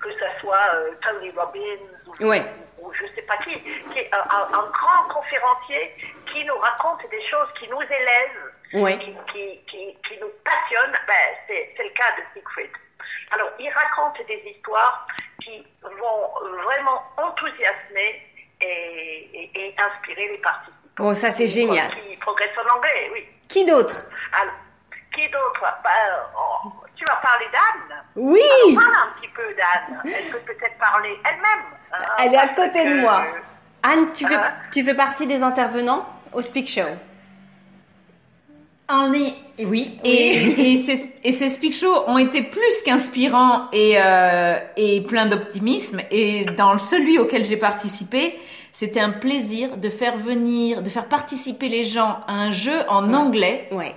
que 0.00 0.10
ce 0.12 0.40
soit 0.40 0.66
euh, 0.74 0.90
Tony 1.02 1.30
Robbins 1.30 1.86
ou, 2.20 2.26
Ouais. 2.26 2.44
ou 2.78 2.92
je 2.92 3.06
sais 3.14 3.22
pas 3.22 3.36
qui, 3.38 3.52
qui 3.62 3.98
est 3.98 4.10
un- 4.12 4.48
un 4.58 4.70
grand 4.70 5.14
conférencier 5.14 5.94
qui 6.32 6.44
nous 6.44 6.56
raconte 6.58 7.08
des 7.10 7.22
choses 7.28 7.48
qui 7.60 7.68
nous 7.68 7.80
élèvent, 7.80 8.51
Ouais. 8.74 8.98
qui, 8.98 9.12
qui, 9.32 9.58
qui, 9.70 9.96
qui 10.08 10.20
nous 10.20 10.30
passionnent, 10.44 10.96
ben, 11.06 11.14
c'est 11.46 11.74
c'est 11.76 11.84
le 11.84 11.90
cas 11.90 12.10
de 12.16 12.22
Siegfried. 12.32 12.70
Alors, 13.32 13.48
il 13.58 13.70
raconte 13.70 14.26
des 14.26 14.42
histoires 14.50 15.06
qui 15.42 15.64
vont 15.82 16.30
vraiment 16.62 17.02
enthousiasmer 17.16 18.22
et, 18.60 19.30
et- 19.34 19.50
et 19.54 19.74
inspirer 19.78 20.28
les 20.28 20.38
participants. 20.38 20.78
Bon, 20.96 21.14
ça 21.14 21.30
c'est 21.30 21.46
génial. 21.46 21.90
Qui 21.90 22.16
progressent 22.18 22.58
en 22.58 22.76
anglais, 22.76 23.10
oui. 23.12 23.26
Qui 23.48 23.64
d'autre? 23.64 23.96
Alors, 24.40 24.54
qui 25.14 25.28
d'autre? 25.28 25.60
Ben, 25.82 25.90
oh, 26.38 26.68
Tu 26.96 27.04
vas 27.06 27.16
parler 27.16 27.46
d'Anne 27.52 28.02
Oui 28.16 28.40
Alors, 28.40 28.84
Parle 28.84 29.08
un 29.08 29.12
petit 29.20 29.28
peu 29.28 29.54
d'Anne. 29.54 30.02
Elle 30.04 30.30
peut 30.30 30.38
peut-être 30.52 30.78
parler 30.78 31.18
elle-même. 31.24 31.64
hein, 31.92 32.04
Elle 32.18 32.34
est 32.34 32.38
à 32.38 32.48
côté 32.48 32.84
de 32.86 33.00
moi. 33.00 33.24
Anne, 33.82 34.12
tu 34.12 34.26
fais, 34.28 34.36
Ah. 34.36 34.52
tu 34.72 34.84
fais 34.84 34.94
partie 34.94 35.26
des 35.26 35.42
intervenants 35.42 36.06
au 36.32 36.40
Speak 36.42 36.68
Show? 36.68 36.86
Est, 39.58 39.64
oui. 39.66 39.98
Et, 40.04 40.72
et, 40.72 40.76
ces, 40.76 41.10
et 41.24 41.32
ces 41.32 41.48
speak 41.48 41.74
shows 41.74 42.04
ont 42.06 42.18
été 42.18 42.42
plus 42.42 42.82
qu'inspirants 42.84 43.70
et, 43.72 43.94
euh, 43.96 44.58
et 44.76 45.00
plein 45.02 45.26
d'optimisme. 45.26 46.00
Et 46.10 46.44
dans 46.56 46.78
celui 46.78 47.18
auquel 47.18 47.44
j'ai 47.44 47.56
participé, 47.56 48.34
c'était 48.72 49.00
un 49.00 49.10
plaisir 49.10 49.76
de 49.76 49.88
faire 49.88 50.16
venir, 50.16 50.82
de 50.82 50.88
faire 50.88 51.06
participer 51.08 51.68
les 51.68 51.84
gens 51.84 52.18
à 52.26 52.34
un 52.34 52.50
jeu 52.50 52.80
en 52.88 53.12
anglais, 53.12 53.68
Ouais, 53.72 53.94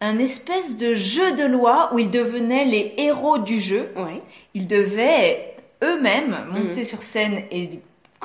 un 0.00 0.18
espèce 0.18 0.76
de 0.76 0.94
jeu 0.94 1.32
de 1.32 1.44
loi 1.44 1.90
où 1.92 1.98
ils 1.98 2.10
devenaient 2.10 2.64
les 2.66 2.94
héros 2.98 3.38
du 3.38 3.60
jeu. 3.60 3.90
ouais. 3.96 4.20
Ils 4.54 4.66
devaient 4.66 5.54
eux-mêmes 5.82 6.36
monter 6.52 6.84
sur 6.84 7.02
scène 7.02 7.42
et 7.50 7.68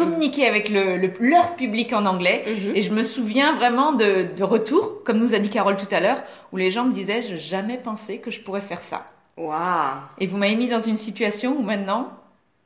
communiquer 0.04 0.48
avec 0.48 0.70
le, 0.70 0.98
le- 0.98 1.14
leur 1.20 1.56
public 1.56 1.94
en 1.94 2.06
anglais. 2.06 2.44
Mhm. 2.48 2.76
Et 2.76 2.82
je 2.82 2.92
me 2.92 3.04
souviens 3.04 3.56
vraiment 3.56 3.92
de, 3.94 4.28
de 4.36 4.44
retours, 4.44 5.04
comme 5.06 5.18
nous 5.18 5.34
a 5.36 5.40
dit 5.40 5.50
Carole 5.50 5.78
tout 5.78 5.94
à 5.94 6.00
l'heure, 6.00 6.22
où 6.52 6.58
les 6.58 6.72
gens 6.72 6.84
me 6.86 6.94
disaient, 6.94 7.22
je 7.22 7.36
jamais 7.36 7.78
pensé 7.78 8.18
que 8.20 8.32
je 8.32 8.40
pourrais 8.42 8.62
faire 8.62 8.82
ça. 8.82 9.06
Waouh 9.38 9.98
Et 10.20 10.28
vous 10.28 10.38
m'avez 10.38 10.56
mis 10.56 10.68
dans 10.68 10.80
une 10.82 10.98
situation 10.98 11.56
où 11.58 11.62
maintenant, 11.62 12.10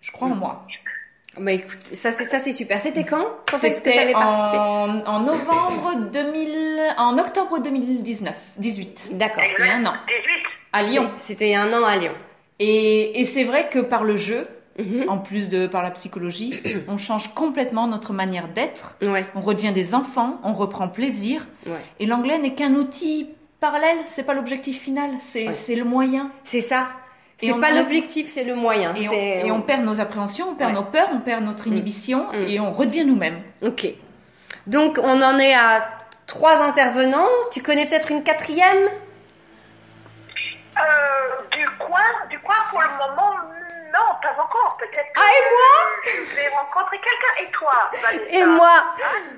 je 0.02 0.12
crois 0.12 0.28
en 0.30 0.36
moi. 0.36 0.66
Bah 1.38 1.52
écoute, 1.52 1.78
ça 1.92 2.14
c'est 2.14 2.24
ça 2.24 2.40
c'est 2.40 2.54
super. 2.54 2.80
C'était 2.80 3.04
quand? 3.04 3.26
Quand 3.52 3.62
est-ce 3.62 3.82
que 3.82 3.90
tu 3.90 3.98
avais 4.00 4.14
participé? 4.14 4.58
en, 4.58 5.02
en 5.06 5.20
novembre 5.20 5.96
2000, 6.14 6.80
en 6.98 7.18
octobre 7.18 7.60
2019, 7.60 8.34
18. 8.58 9.10
D'accord. 9.18 9.44
C'était 9.48 9.70
un 9.70 9.86
an. 9.86 9.94
18. 10.08 10.24
À 10.72 10.84
Lyon. 10.84 11.12
C'était 11.18 11.54
un 11.56 11.74
an 11.74 11.84
à 11.86 11.98
Lyon. 11.98 12.14
Et, 12.60 13.20
et 13.20 13.26
c'est 13.26 13.44
vrai 13.44 13.68
que 13.70 13.80
par 13.80 14.06
le 14.06 14.16
jeu, 14.16 14.48
Mhm. 14.78 15.06
en 15.08 15.18
plus 15.20 15.48
de 15.50 15.68
par 15.68 15.84
la 15.84 15.92
psychologie, 15.92 16.62
on 16.88 16.98
change 16.98 17.34
complètement 17.34 17.88
notre 17.88 18.12
manière 18.14 18.48
d'être. 18.50 18.98
Ouais, 19.02 19.26
On 19.36 19.42
redevient 19.42 19.72
des 19.72 19.96
enfants, 19.96 20.40
on 20.44 20.54
reprend 20.54 20.90
plaisir. 20.90 21.48
ouais. 21.66 21.74
Et 22.00 22.06
l'anglais 22.06 22.38
n'est 22.40 22.54
qu'un 22.54 22.74
outil 22.74 23.30
parallèle, 23.62 23.98
c'est 24.06 24.24
pas 24.24 24.34
l'objectif 24.34 24.82
final, 24.82 25.12
c'est 25.20 25.48
Ouais. 25.48 25.54
c'est 25.54 25.76
le 25.76 25.86
moyen. 25.86 26.30
C'est 26.44 26.62
ça. 26.62 26.88
C'est 27.38 27.54
pas 27.60 27.72
l'objectif, 27.72 28.30
c'est 28.30 28.44
le 28.46 28.56
moyen. 28.56 28.94
Et 28.96 29.08
on, 29.08 29.12
C'est- 29.12 29.48
et 29.48 29.52
on 29.52 29.62
perd 29.62 29.84
nos 29.84 30.00
appréhensions, 30.00 30.50
on 30.52 30.56
perd 30.56 30.72
Ouais. 30.72 30.76
nos 30.78 30.84
peurs, 30.84 31.10
on 31.14 31.20
perd 31.20 31.44
notre 31.44 31.68
inhibition 31.68 32.28
Mm. 32.32 32.36
et 32.48 32.60
on 32.60 32.72
redevient 32.72 33.04
nous-mêmes. 33.06 33.42
Ok. 33.62 33.88
Donc 34.68 35.00
on 35.04 35.22
en 35.22 35.38
est 35.38 35.54
à 35.54 35.86
trois 36.28 36.62
intervenants. 36.62 37.28
Tu 37.52 37.62
connais 37.62 37.86
peut-être 37.86 38.10
une 38.12 38.24
quatrième? 38.24 38.90
Euh, 40.78 40.82
du 41.52 41.66
coin, 41.80 42.00
du 42.30 42.40
coin 42.40 42.56
pour 42.70 42.82
le 42.82 42.88
moment, 42.88 43.32
non, 43.96 44.08
pas 44.22 44.36
encore. 44.42 44.78
Peut-être. 44.80 45.12
que 45.14 45.20
Ah, 45.20 45.30
et 45.32 45.44
moi 45.56 45.74
Je 46.30 46.36
vais 46.36 46.50
rencontrer 46.50 46.98
quelqu'un. 46.98 47.34
Et 47.48 47.52
toi, 47.52 47.74
Vanessa 48.04 48.38
Et 48.38 48.44
moi 48.46 48.72
Ah, 48.84 48.92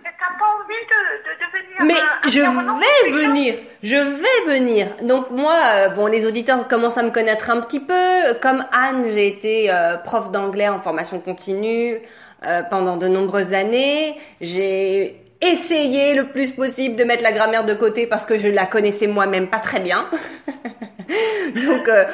mais 0.03 0.09
T'as 0.19 0.33
pas 0.37 0.45
envie 0.45 0.85
de, 0.91 1.85
Mais 1.85 1.93
un- 1.93 2.27
je 2.27 2.39
vais 2.39 3.11
venir, 3.27 3.55
je 3.83 3.95
vais 3.95 4.41
venir. 4.57 4.87
Donc 5.03 5.29
moi, 5.29 5.53
euh, 5.65 5.89
bon, 5.89 6.07
les 6.07 6.25
auditeurs 6.25 6.67
commencent 6.67 6.97
à 6.97 7.03
me 7.03 7.11
connaître 7.11 7.49
un 7.51 7.61
petit 7.61 7.79
peu. 7.79 8.33
Comme 8.41 8.65
Anne, 8.71 9.05
j'ai 9.13 9.27
été 9.27 9.71
euh, 9.71 9.97
prof 9.97 10.31
d'anglais 10.31 10.67
en 10.69 10.81
formation 10.81 11.19
continue 11.19 12.01
euh, 12.45 12.63
pendant 12.69 12.97
de 12.97 13.07
nombreuses 13.07 13.53
années. 13.53 14.19
J'ai 14.41 15.21
essayé 15.39 16.15
le 16.15 16.29
plus 16.29 16.51
possible 16.51 16.95
de 16.95 17.03
mettre 17.03 17.21
la 17.23 17.31
grammaire 17.31 17.63
de 17.65 17.75
côté 17.75 18.07
parce 18.07 18.25
que 18.25 18.37
je 18.37 18.47
la 18.47 18.65
connaissais 18.65 19.05
moi-même 19.07 19.47
pas 19.47 19.59
très 19.59 19.79
bien. 19.79 20.09
Donc 21.55 21.87
euh, 21.87 22.05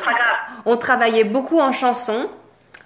on 0.66 0.78
travaillait 0.78 1.24
beaucoup 1.24 1.60
en 1.60 1.72
chanson. 1.72 2.30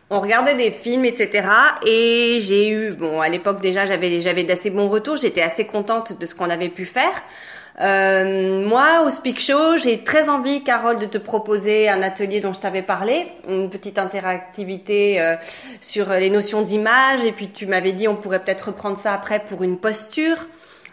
On 0.09 0.21
regardait 0.21 0.55
des 0.55 0.71
films, 0.71 1.03
etc. 1.03 1.47
Et 1.85 2.39
j'ai 2.39 2.69
eu, 2.69 2.93
bon, 2.93 3.19
à 3.19 3.27
l'époque 3.27 3.59
déjà, 3.59 3.85
j'avais 3.85 4.21
j'avais 4.21 4.43
d'assez 4.43 4.69
bons 4.69 4.87
retours. 4.87 5.17
J'étais 5.17 5.41
assez 5.41 5.65
contente 5.65 6.17
de 6.17 6.25
ce 6.25 6.33
qu'on 6.33 6.49
avait 6.49 6.69
pu 6.69 6.85
faire. 6.85 7.23
Euh, 7.79 8.65
moi, 8.65 9.03
au 9.05 9.09
Speak 9.09 9.39
Show, 9.39 9.77
j'ai 9.77 10.03
très 10.03 10.29
envie, 10.29 10.63
Carole, 10.63 10.97
de 10.97 11.05
te 11.05 11.17
proposer 11.17 11.89
un 11.89 12.01
atelier 12.01 12.39
dont 12.39 12.53
je 12.53 12.59
t'avais 12.59 12.81
parlé, 12.81 13.27
une 13.47 13.69
petite 13.69 13.99
interactivité 13.99 15.21
euh, 15.21 15.35
sur 15.81 16.09
les 16.09 16.29
notions 16.29 16.61
d'image. 16.61 17.23
Et 17.23 17.33
puis 17.33 17.49
tu 17.49 17.67
m'avais 17.67 17.91
dit, 17.91 18.07
on 18.07 18.15
pourrait 18.15 18.43
peut-être 18.43 18.69
reprendre 18.69 18.97
ça 18.97 19.13
après 19.13 19.41
pour 19.41 19.61
une 19.61 19.77
posture 19.77 20.47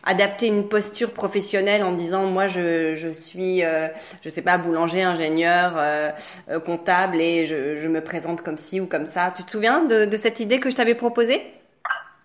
adapter 0.07 0.47
une 0.47 0.69
posture 0.69 1.13
professionnelle 1.13 1.83
en 1.83 1.93
disant 1.93 2.25
moi 2.27 2.47
je, 2.47 2.95
je 2.95 3.09
suis 3.09 3.65
euh, 3.65 3.89
je 4.23 4.29
sais 4.29 4.43
pas 4.43 4.59
boulanger 4.59 5.03
ingénieur 5.03 5.73
euh, 5.77 6.11
euh, 6.51 6.61
comptable 6.61 7.21
et 7.21 7.47
je, 7.47 7.77
je 7.77 7.89
me 7.89 8.03
présente 8.03 8.43
comme 8.43 8.59
ci 8.59 8.81
ou 8.81 8.87
comme 8.87 9.07
ça 9.07 9.33
tu 9.37 9.45
te 9.45 9.51
souviens 9.51 9.81
de, 9.85 10.05
de 10.05 10.17
cette 10.17 10.41
idée 10.41 10.61
que 10.61 10.69
je 10.71 10.77
t'avais 10.77 10.95
proposée? 10.95 11.43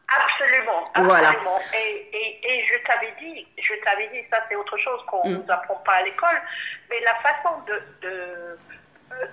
Absolument, 0.08 0.86
Voilà. 1.08 1.30
absolument. 1.30 1.60
Et, 1.74 2.08
et, 2.18 2.40
et 2.44 2.64
je 2.66 2.74
t'avais 2.88 3.14
dit, 3.22 3.46
je 3.62 3.74
t'avais 3.86 4.08
dit, 4.08 4.26
ça 4.32 4.38
c'est 4.50 4.56
autre 4.56 4.78
chose 4.78 5.00
qu'on 5.08 5.28
Mm. 5.30 5.34
ne 5.34 5.38
nous 5.38 5.52
apprend 5.52 5.76
pas 5.86 5.94
à 5.94 6.04
l'école, 6.04 6.42
mais 6.90 6.96
la 7.06 7.14
façon 7.16 7.54
de, 7.68 8.08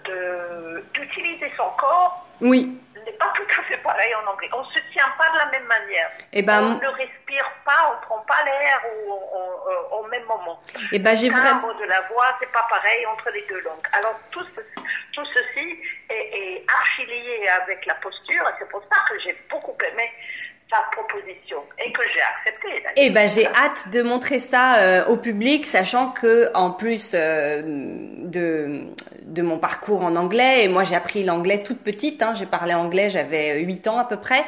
de- 0.04 0.84
d'utiliser 0.94 1.50
son 1.56 1.68
corps 1.78 2.26
oui 2.40 2.76
n'est 3.06 3.12
pas 3.16 3.32
tout 3.34 3.60
à 3.60 3.62
fait 3.64 3.76
pareil 3.78 4.12
en 4.16 4.30
anglais. 4.30 4.48
On 4.52 4.64
se 4.64 4.78
tient 4.92 5.08
pas 5.18 5.30
de 5.32 5.38
la 5.38 5.46
même 5.46 5.66
manière. 5.66 6.10
et 6.32 6.42
ben 6.42 6.62
on 6.62 6.74
ne 6.74 6.88
respire 6.96 7.50
pas, 7.64 7.96
on 7.96 8.06
prend 8.06 8.18
pas 8.26 8.42
l'air 8.44 8.82
au, 9.08 9.12
au- 9.12 10.06
même 10.08 10.24
moment. 10.26 10.60
et 10.92 10.98
ben 11.00 11.16
j'ai 11.16 11.28
Le 11.28 11.34
vraiment 11.34 11.74
de 11.74 11.84
la 11.84 12.00
voix, 12.02 12.26
c'est 12.40 12.50
pas 12.52 12.64
pareil 12.70 13.04
entre 13.06 13.28
les 13.30 13.42
deux 13.48 13.60
langues. 13.62 13.86
Alors 13.92 14.14
tout, 14.30 14.44
ce- 14.54 14.80
tout 15.12 15.24
ceci 15.34 15.78
est, 16.08 16.14
est 16.14 16.64
archi 16.68 17.04
lié 17.06 17.48
avec 17.62 17.84
la 17.86 17.94
posture 17.94 18.42
et 18.48 18.52
c'est 18.60 18.68
pour 18.68 18.82
ça 18.82 18.96
que 19.08 19.18
j'ai 19.20 19.36
beaucoup 19.50 19.76
aimé 19.92 20.08
sa 20.70 20.78
proposition 20.92 21.64
et 21.84 21.92
que 21.92 22.02
j'ai 22.12 22.20
accepté. 22.22 22.68
d'ailleurs. 22.68 22.92
Eh 22.96 23.10
ben 23.10 23.28
j'ai 23.28 23.46
hâte 23.46 23.88
de 23.90 24.02
montrer 24.02 24.38
ça 24.38 24.76
euh, 24.76 25.04
au 25.06 25.16
public, 25.16 25.66
sachant 25.66 26.10
que 26.12 26.50
en 26.54 26.70
plus 26.72 27.14
euh, 27.14 27.62
de 27.64 28.86
de 29.26 29.42
mon 29.42 29.58
parcours 29.58 30.02
en 30.02 30.16
anglais, 30.16 30.64
et 30.64 30.68
moi 30.68 30.84
j'ai 30.84 30.94
appris 30.94 31.24
l'anglais 31.24 31.62
toute 31.62 31.80
petite, 31.80 32.22
hein, 32.22 32.32
j'ai 32.34 32.46
parlé 32.46 32.74
anglais, 32.74 33.10
j'avais 33.10 33.60
8 33.60 33.88
ans 33.88 33.98
à 33.98 34.04
peu 34.04 34.16
près. 34.16 34.44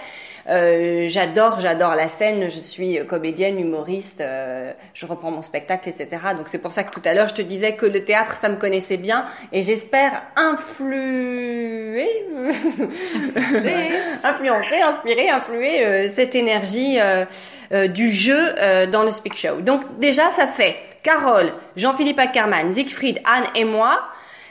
Euh, 0.48 1.04
j'adore, 1.08 1.60
j'adore 1.60 1.94
la 1.94 2.08
scène, 2.08 2.44
je 2.48 2.58
suis 2.58 3.04
comédienne, 3.06 3.60
humoriste, 3.60 4.20
euh, 4.20 4.72
je 4.94 5.04
reprends 5.04 5.30
mon 5.30 5.42
spectacle, 5.42 5.88
etc. 5.88 6.08
Donc 6.36 6.48
c'est 6.48 6.58
pour 6.58 6.72
ça 6.72 6.84
que 6.84 6.90
tout 6.90 7.02
à 7.04 7.12
l'heure 7.12 7.28
je 7.28 7.34
te 7.34 7.42
disais 7.42 7.74
que 7.74 7.84
le 7.84 8.04
théâtre 8.04 8.38
ça 8.40 8.48
me 8.48 8.56
connaissait 8.56 8.96
bien, 8.96 9.26
et 9.52 9.62
j'espère 9.62 10.22
influer, 10.36 12.08
influencer, 14.24 14.80
inspirer, 14.80 15.30
influer 15.30 15.84
euh, 15.84 16.08
cette 16.14 16.34
énergie 16.34 16.98
euh, 17.00 17.24
euh, 17.72 17.88
du 17.88 18.10
jeu 18.10 18.54
dans 18.90 19.02
le 19.02 19.10
Speak 19.10 19.36
Show. 19.36 19.60
Donc 19.60 19.98
déjà, 19.98 20.30
ça 20.30 20.46
fait 20.46 20.76
Carole, 21.02 21.52
Jean-Philippe 21.76 22.18
Ackermann, 22.18 22.72
Siegfried, 22.72 23.20
Anne 23.24 23.46
et 23.54 23.64
moi. 23.64 24.00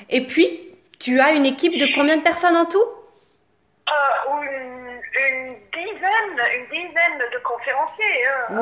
Et 0.10 0.22
puis, 0.22 0.64
Tu 1.00 1.20
as 1.20 1.32
une 1.34 1.46
équipe 1.46 1.78
de 1.78 1.94
combien 1.96 2.18
de 2.18 2.24
personnes 2.24 2.56
en 2.58 2.66
tout? 2.66 2.84
Euh, 3.90 4.42
une, 4.42 5.00
une 5.14 5.54
dizaine, 5.72 6.40
une 6.58 6.66
dizaine 6.72 7.20
de 7.32 7.38
conférenciers. 7.44 8.26
Hein, 8.26 8.56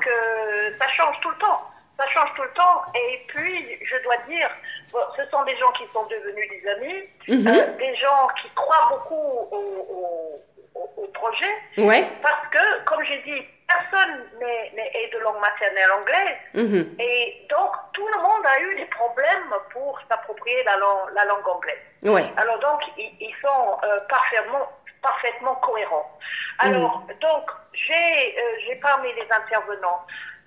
que 0.00 0.78
ça 0.78 0.88
change 0.96 1.16
tout 1.20 1.30
le 1.30 1.36
temps. 1.38 1.60
Ça 1.98 2.06
change 2.08 2.30
tout 2.36 2.42
le 2.42 2.52
temps. 2.54 2.82
Et 2.94 3.20
puis, 3.26 3.78
je 3.84 3.96
dois 4.04 4.16
dire, 4.28 4.48
bon, 4.92 5.00
ce 5.16 5.22
sont 5.30 5.42
des 5.42 5.56
gens 5.56 5.72
qui 5.72 5.86
sont 5.92 6.06
devenus 6.06 6.48
des 6.50 6.68
amis, 6.68 7.02
Mhm. 7.28 7.46
euh, 7.48 7.76
des 7.78 7.94
gens 7.96 8.28
qui 8.40 8.48
croient 8.54 8.88
beaucoup 8.90 9.14
au, 9.16 9.56
au, 9.90 10.40
au- 10.76 11.02
au 11.02 11.06
projet. 11.08 11.52
Ouais. 11.78 12.06
Parce 12.22 12.46
que, 12.48 12.84
comme 12.84 13.02
j'ai 13.04 13.18
dit, 13.22 13.42
personne 13.72 14.14
n'est 14.40 14.70
n'est- 14.74 14.90
est 14.94 15.12
de 15.12 15.18
langue 15.18 15.40
maternelle 15.40 15.90
anglaise. 15.92 16.36
Mhm. 16.54 16.96
Et 16.98 17.46
donc, 17.50 17.72
tout 17.92 18.06
le 18.06 18.18
monde 18.22 18.44
a 18.46 18.60
eu 18.60 18.74
des 18.76 18.86
problèmes 18.86 19.52
pour 19.72 19.98
s'approprier 20.08 20.62
la 20.64 20.76
langue, 20.76 21.10
la 21.14 21.24
langue 21.24 21.46
anglaise. 21.48 21.78
Ouais. 22.04 22.24
Alors 22.36 22.58
donc, 22.60 22.80
ils, 22.98 23.14
ils 23.20 23.34
sont 23.42 23.78
euh, 23.84 24.00
parfaitement, 24.08 24.68
parfaitement 25.02 25.54
cohérents. 25.56 26.18
Alors, 26.58 27.02
donc, 27.20 27.50
j'ai 27.72 28.38
euh, 28.38 28.56
j'ai 28.66 28.76
parmi 28.76 29.12
les 29.14 29.26
intervenants 29.30 30.06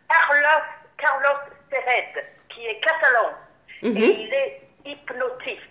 Carlos, 0.09 0.63
Carlos 0.97 1.39
Sered, 1.71 2.25
qui 2.49 2.65
est 2.67 2.79
catalan, 2.79 3.29
Mhm. 3.81 3.97
et 3.97 4.05
il 4.23 4.33
est 4.33 4.61
hypnotiste. 4.85 5.61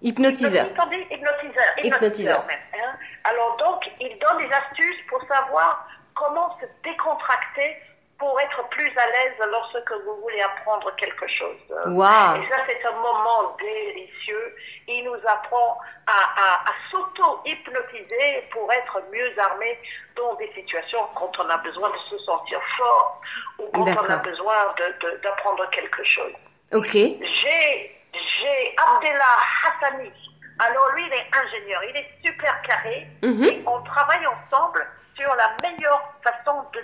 Hypnotiseur. 0.00 0.66
Dit 0.90 1.06
hypnotiseur. 1.10 1.64
Hypnotiseur. 1.82 2.46
même, 2.46 2.58
hein. 2.74 2.92
Alors 3.24 3.56
donc, 3.56 3.82
il 4.00 4.16
donne 4.20 4.38
des 4.38 4.52
astuces 4.54 5.02
pour 5.08 5.20
savoir 5.26 5.88
comment 6.18 6.56
se 6.60 6.66
décontracter 6.82 7.76
pour 8.18 8.40
être 8.40 8.68
plus 8.70 8.90
à 8.98 9.06
l'aise 9.06 9.34
lorsque 9.48 9.92
vous 10.04 10.16
voulez 10.22 10.40
apprendre 10.40 10.90
quelque 10.96 11.26
chose. 11.28 11.56
Waouh. 11.86 12.42
Et 12.42 12.48
ça, 12.48 12.56
c'est 12.66 12.84
un 12.84 12.96
moment 12.96 13.56
délicieux. 13.60 14.56
Il 14.88 15.04
nous 15.04 15.20
apprend 15.24 15.78
à, 16.08 16.18
à- 16.42 16.68
à 16.68 16.72
s'auto-hypnotiser 16.90 18.42
pour 18.50 18.72
être 18.72 19.00
mieux 19.12 19.38
armé 19.38 19.78
dans 20.16 20.34
des 20.34 20.50
situations 20.52 21.06
quand 21.14 21.30
on 21.38 21.48
a 21.48 21.56
besoin 21.58 21.90
de 21.90 21.98
se 22.10 22.18
sentir 22.24 22.60
fort 22.76 23.20
ou 23.60 23.68
quand 23.72 23.84
on 23.84 24.10
a 24.10 24.16
besoin 24.16 24.74
d'apprendre 25.22 25.70
quelque 25.70 26.02
chose. 26.04 26.32
Ok. 26.74 26.92
J'ai, 26.94 28.74
Abdellah 28.76 29.38
Hassani. 29.64 30.12
Alors 30.58 30.88
lui, 30.94 31.04
il 31.06 31.12
est 31.12 31.26
ingénieur, 31.36 31.82
il 31.84 31.96
est 31.96 32.10
super 32.24 32.60
carré 32.62 33.06
Mhm. 33.22 33.44
et 33.44 33.62
on 33.66 33.80
travaille 33.82 34.26
ensemble 34.26 34.86
sur 35.16 35.32
la 35.34 35.56
meilleure 35.62 36.12
façon 36.22 36.64
de, 36.72 36.80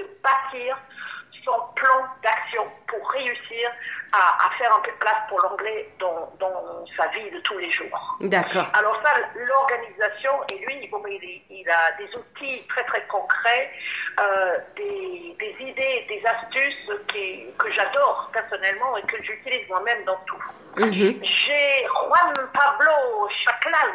de 0.00 0.06
bâtir 0.22 0.76
son 1.44 1.60
plan 1.74 2.06
d'action 2.22 2.64
pour 2.86 3.10
réussir 3.10 3.68
à, 4.12 4.46
à 4.46 4.50
faire 4.58 4.72
un 4.76 4.80
peu 4.80 4.92
de 4.92 4.96
place 4.98 5.16
pour 5.28 5.40
l'anglais 5.40 5.88
dans, 5.98 6.30
dans 6.38 6.84
sa 6.96 7.08
vie 7.08 7.30
de 7.32 7.40
tous 7.40 7.58
les 7.58 7.70
jours. 7.72 8.16
D'accord. 8.20 8.66
Alors 8.74 8.96
ça, 9.02 9.10
l'organisation, 9.34 10.30
et 10.52 10.58
lui, 10.64 10.86
bon, 10.86 11.02
il, 11.08 11.42
il 11.50 11.68
a 11.68 11.92
des 11.98 12.08
outils 12.14 12.64
très 12.68 12.84
très 12.84 13.04
concrets, 13.06 13.72
euh, 14.20 14.58
des, 14.76 15.34
des 15.40 15.56
idées, 15.64 16.06
des 16.08 16.22
astuces 16.24 16.90
qui, 17.08 17.46
que 17.58 17.72
j'adore 17.72 18.30
personnellement 18.32 18.96
et 18.98 19.02
que 19.02 19.20
j'utilise 19.24 19.68
moi-même 19.68 20.04
dans 20.04 20.18
tout. 20.26 20.42
Mhm. 20.76 21.20
J'ai 21.24 21.86
Juan 22.12 22.32
Pablo 22.52 23.28
Chaclan, 23.44 23.94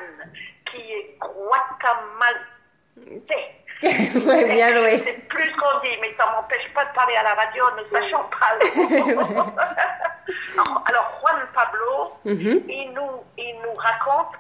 qui 0.72 0.82
est 0.92 1.18
guatemaltais. 1.20 3.54
ouais, 3.84 4.46
bien 4.56 4.72
joué. 4.76 5.02
C'est 5.06 5.28
plus 5.28 5.52
qu'on 5.56 5.80
dit, 5.82 5.96
mais 6.02 6.12
ça 6.18 6.26
m'empêche 6.32 6.68
pas 6.74 6.86
de 6.86 6.94
parler 6.94 7.16
à 7.16 7.22
la 7.24 7.34
radio 7.36 7.64
ne 7.78 7.84
sachant 7.92 8.24
pas. 8.24 8.58
alors, 10.56 10.84
alors, 10.90 11.20
Juan 11.22 11.48
Pablo, 11.54 12.12
Mhm. 12.26 12.64
il, 12.68 12.92
nous, 12.94 13.24
il 13.38 13.56
nous 13.64 13.76
raconte 13.76 14.34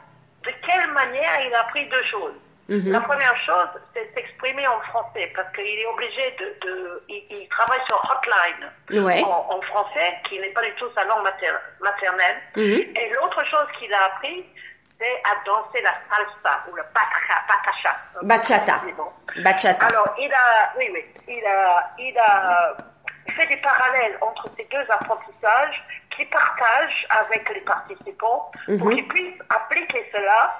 de 0.43 0.49
quelle 0.65 0.87
manière 0.91 1.39
il 1.45 1.53
a 1.53 1.59
appris 1.61 1.85
deux 1.87 2.03
choses. 2.05 2.33
Mhm. 2.69 2.91
La 2.91 2.99
première 3.01 3.35
chose, 3.45 3.69
c'est 3.93 4.13
s'exprimer 4.13 4.67
en 4.67 4.79
français, 4.81 5.31
parce 5.35 5.49
qu'il 5.55 5.65
est 5.79 5.85
obligé 5.85 6.35
de... 6.39 6.45
de 6.67 7.03
il, 7.09 7.23
il 7.29 7.47
travaille 7.49 7.79
sur 7.87 7.97
Hotline 8.11 9.03
Ouais. 9.05 9.23
en, 9.23 9.47
en 9.55 9.61
français, 9.61 10.17
qui 10.27 10.37
n'est 10.39 10.49
pas 10.49 10.61
du 10.63 10.73
tout 10.73 10.89
sa 10.95 11.03
langue 11.05 11.23
mater- 11.23 11.53
maternelle. 11.81 12.37
Mhm. 12.55 12.95
Et 12.95 13.09
l'autre 13.15 13.43
chose 13.45 13.67
qu'il 13.79 13.93
a 13.93 14.03
appris, 14.05 14.45
c'est 14.99 15.21
à 15.23 15.35
danser 15.45 15.81
la 15.81 15.93
salsa, 16.09 16.63
ou 16.69 16.75
le 16.75 16.83
batacha. 16.93 17.95
Bachata. 18.23 18.81
Bachata. 19.43 19.85
Alors, 19.87 20.13
il 20.17 20.33
a, 20.33 20.73
oui, 20.77 20.89
oui, 20.91 21.05
il 21.27 21.45
a, 21.45 21.91
il 21.99 22.17
a 22.17 22.75
fait 23.35 23.45
des 23.47 23.57
parallèles 23.57 24.17
entre 24.21 24.45
ces 24.57 24.63
deux 24.65 24.85
apprentissages 24.89 25.83
qu'il 26.15 26.27
partage 26.29 27.07
avec 27.11 27.47
les 27.53 27.61
participants 27.61 28.51
pour 28.65 28.73
Mhm. 28.87 28.95
qu'ils 28.95 29.07
puissent 29.07 29.41
appliquer 29.49 30.09
cela 30.11 30.59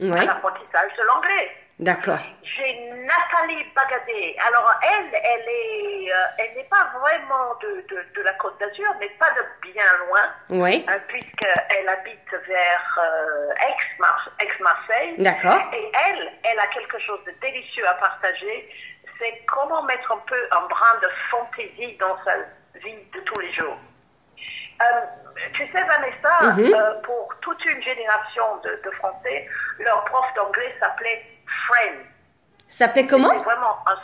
à 0.00 0.04
Ouais. 0.04 0.26
l'apprentissage 0.26 0.92
de 0.96 1.02
l'anglais. 1.04 1.56
D'accord. 1.78 2.18
J'ai 2.42 2.90
Nathalie 2.90 3.62
Bagadé. 3.74 4.34
Alors, 4.46 4.72
elle, 4.82 5.10
elle 5.12 5.46
est, 5.46 6.10
euh, 6.10 6.24
elle 6.38 6.54
n'est 6.56 6.64
pas 6.70 6.90
vraiment 6.98 7.54
de, 7.60 7.84
de, 7.88 8.02
de 8.16 8.22
la 8.22 8.32
Côte 8.34 8.58
d'Azur, 8.58 8.94
mais 8.98 9.08
pas 9.18 9.28
de 9.32 9.44
bien 9.70 9.84
loin, 10.08 10.62
Ouais. 10.62 10.82
hein, 10.88 10.98
puisqu'elle 11.06 11.88
habite 11.88 12.30
vers 12.48 12.98
euh, 12.98 13.50
Aix-Mar- 13.68 14.30
Aix-Marseille. 14.40 15.16
D'accord. 15.18 15.60
Et 15.74 15.92
elle, 16.08 16.32
elle 16.44 16.58
a 16.58 16.66
quelque 16.68 16.98
chose 17.00 17.22
de 17.26 17.32
délicieux 17.42 17.86
à 17.86 17.94
partager. 17.94 18.70
C'est 19.18 19.42
comment 19.46 19.82
mettre 19.82 20.10
un 20.12 20.22
peu 20.26 20.48
un 20.52 20.62
brin 20.68 20.98
de 21.02 21.08
fantaisie 21.30 21.96
dans 21.98 22.16
sa 22.24 22.36
vie 22.80 22.96
de 23.14 23.20
tous 23.20 23.40
les 23.40 23.52
jours. 23.52 23.76
Euh, 24.80 24.84
tu 25.52 25.62
sais, 25.72 25.82
Vanessa, 25.84 26.52
Mhm. 26.54 26.74
euh, 26.74 27.00
pour 27.02 27.28
toute 27.40 27.64
une 27.66 27.82
génération 27.82 28.56
de, 28.64 28.80
de 28.84 28.90
Français, 28.96 29.48
leur 29.78 30.04
prof 30.04 30.24
d'anglais 30.36 30.74
s'appelait 30.80 31.22
Friend. 31.68 31.98
Ça 32.68 32.86
s'appelait 32.86 33.06
comment 33.06 33.28
vraiment 33.42 33.76
un 33.86 33.96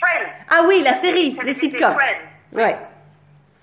Friend. 0.00 0.28
Ah 0.50 0.62
oui, 0.66 0.82
la 0.82 0.94
série, 0.94 1.38
les 1.42 1.54
sitcoms. 1.54 1.94
Friends. 1.94 2.26
Ouais. 2.54 2.76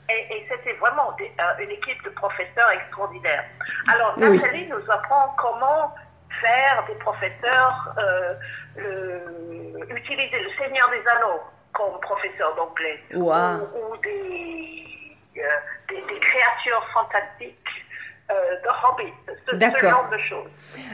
Et, 0.09 0.37
et 0.37 0.47
c'était 0.49 0.73
vraiment 0.77 1.11
des- 1.17 1.31
euh, 1.39 1.63
une 1.63 1.71
équipe 1.71 2.01
de 2.03 2.09
professeurs 2.11 2.69
extraordinaires. 2.71 3.43
Alors, 3.91 4.13
Oui. 4.17 4.37
Nathalie 4.37 4.67
nous 4.67 4.91
apprend 4.91 5.35
comment 5.37 5.93
faire 6.41 6.85
des 6.87 6.95
professeurs 6.95 7.93
euh, 7.97 8.33
le- 8.77 9.95
utiliser 9.97 10.39
le 10.39 10.49
Seigneur 10.63 10.89
des 10.91 11.03
Anneaux 11.09 11.41
comme 11.73 11.99
professeur 12.01 12.55
d'anglais. 12.55 12.99
Wow. 13.13 13.67
Ou, 13.75 13.93
ou 13.93 13.97
des, 13.97 14.85
des, 15.89 16.01
des 16.13 16.19
créatures 16.19 16.85
fantastiques 16.93 17.57
euh, 18.29 18.33
de 18.63 18.69
Hobbit, 18.83 19.13
ce, 19.47 19.51
ce 19.79 19.87
genre 19.87 20.09
de 20.09 20.17
choses. 20.19 20.49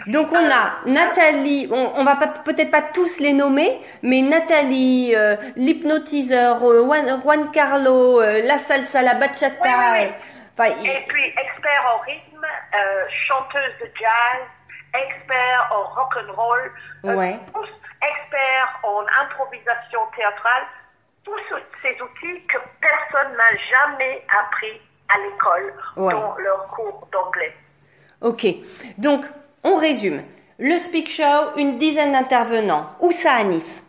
Donc 0.07 0.31
on 0.31 0.49
a 0.51 0.73
Nathalie, 0.85 1.67
on, 1.71 1.93
on 1.95 2.03
va 2.03 2.15
peut-être 2.15 2.69
pas 2.71 2.81
tous 2.93 3.19
les 3.19 3.33
nommer, 3.33 3.81
mais 4.03 4.21
Nathalie, 4.21 5.13
euh, 5.15 5.35
l'hypnotiseur, 5.55 6.63
euh, 6.63 6.83
Juan, 6.85 7.21
Juan 7.21 7.51
Carlo, 7.51 8.21
euh, 8.21 8.41
la 8.43 8.57
salsa, 8.57 9.01
la 9.01 9.15
bachata. 9.15 9.55
Oui, 9.63 9.69
oui, 9.69 9.99
oui. 9.99 10.05
euh, 10.05 10.11
Enfin, 10.55 10.75
il- 10.79 10.87
Et 10.87 11.03
puis, 11.07 11.23
expert 11.25 11.83
en 11.95 11.99
rythme, 12.01 12.45
euh, 12.45 13.05
chanteuse 13.27 13.73
de 13.81 13.89
jazz, 13.99 14.41
expert 14.93 15.67
en 15.71 15.83
rock 15.95 16.13
and 16.17 16.31
roll, 16.33 16.71
euh, 17.05 17.15
Ouais. 17.15 17.39
experts 18.01 18.79
en 18.83 19.01
improvisation 19.23 20.01
théâtrale, 20.15 20.63
tous 21.23 21.35
ces 21.81 21.93
outils 22.01 22.45
que 22.47 22.57
personne 22.81 23.35
n'a 23.37 23.57
jamais 23.69 24.25
appris 24.41 24.81
à 25.09 25.17
l'école 25.19 25.73
Ouais. 25.97 26.13
dans 26.13 26.35
leur 26.37 26.67
cours 26.67 27.07
d'anglais. 27.11 27.53
Ok. 28.21 28.45
Donc 28.97 29.25
on 29.63 29.77
résume. 29.77 30.23
Le 30.59 30.77
speak 30.77 31.09
show, 31.09 31.55
une 31.57 31.77
dizaine 31.77 32.11
d'intervenants. 32.13 32.95
Où 32.99 33.11
ça 33.11 33.33
à 33.33 33.43
Nice? 33.43 33.85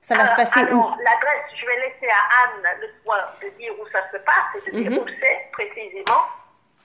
Ça 0.00 0.16
va 0.16 0.26
se 0.26 0.32
Euh, 0.32 0.36
passer 0.36 0.60
où? 0.60 0.66
alors, 0.66 0.96
l'adresse, 1.04 1.44
je 1.60 1.66
vais 1.66 1.76
laisser 1.76 2.08
à 2.08 2.42
Anne 2.44 2.80
le 2.80 2.88
soin 3.02 3.18
de 3.42 3.48
dire 3.58 3.72
où 3.80 3.86
ça 3.92 4.00
se 4.10 4.16
passe 4.18 4.66
et 4.66 4.70
de 4.70 4.80
dire 4.80 4.90
Mhm. 4.90 4.98
où 4.98 5.06
c'est 5.20 5.48
précisément. 5.52 6.22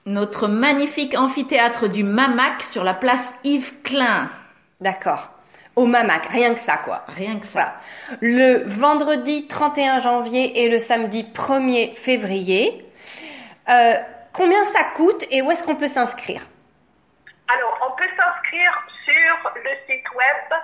Notre 0.05 0.47
magnifique 0.47 1.15
amphithéâtre 1.17 1.87
du 1.87 2.03
Mamac 2.03 2.61
sur 2.61 2.83
la 2.83 2.93
place 2.93 3.33
Yves 3.43 3.81
Klein. 3.81 4.29
D'accord. 4.79 5.29
Au 5.77 5.85
Mamac, 5.85 6.25
rien 6.25 6.53
que 6.55 6.59
ça 6.59 6.77
quoi. 6.77 7.03
Rien 7.07 7.39
que 7.39 7.45
ça. 7.45 7.75
Voilà. 8.07 8.17
Le 8.21 8.63
vendredi 8.65 9.47
31 9.47 9.99
janvier 9.99 10.63
et 10.63 10.69
le 10.69 10.79
samedi 10.79 11.23
1er 11.31 11.93
février. 11.95 12.83
Euh, 13.69 13.93
combien 14.33 14.65
ça 14.65 14.83
coûte 14.95 15.23
et 15.29 15.43
où 15.43 15.51
est-ce 15.51 15.63
qu'on 15.63 15.75
peut 15.75 15.87
s'inscrire? 15.87 16.41
Alors, 17.47 17.77
on 17.87 17.91
peut 17.95 18.09
s'inscrire 18.17 18.87
sur 19.05 19.51
le 19.55 19.69
site 19.87 20.09
web 20.15 20.59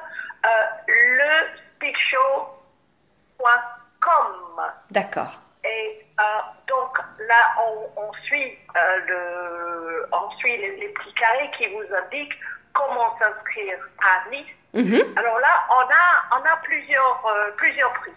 euh, 0.46 0.50
lespeakshow.com. 1.80 4.62
D'accord. 4.90 5.40
Et 5.64 6.04
euh, 6.20 6.24
donc 6.68 6.98
là, 7.28 7.56
on, 7.62 7.88
on 8.02 8.12
suit, 8.26 8.58
euh, 8.76 8.98
le, 9.08 10.10
on 10.12 10.30
suit 10.38 10.58
les, 10.58 10.76
les 10.78 10.90
petits 10.90 11.14
carrés 11.14 11.52
qui 11.58 11.68
vous 11.70 11.86
indiquent 12.04 12.38
comment 12.74 13.16
s'inscrire 13.20 13.78
à 14.00 14.30
Nice. 14.30 14.46
Mhm. 14.74 15.02
Alors 15.18 15.40
là, 15.40 15.64
on 15.70 15.82
a, 15.82 16.40
on 16.40 16.44
a 16.44 16.58
plusieurs, 16.64 17.24
euh, 17.28 17.52
plusieurs 17.58 17.94
prix. 17.94 18.12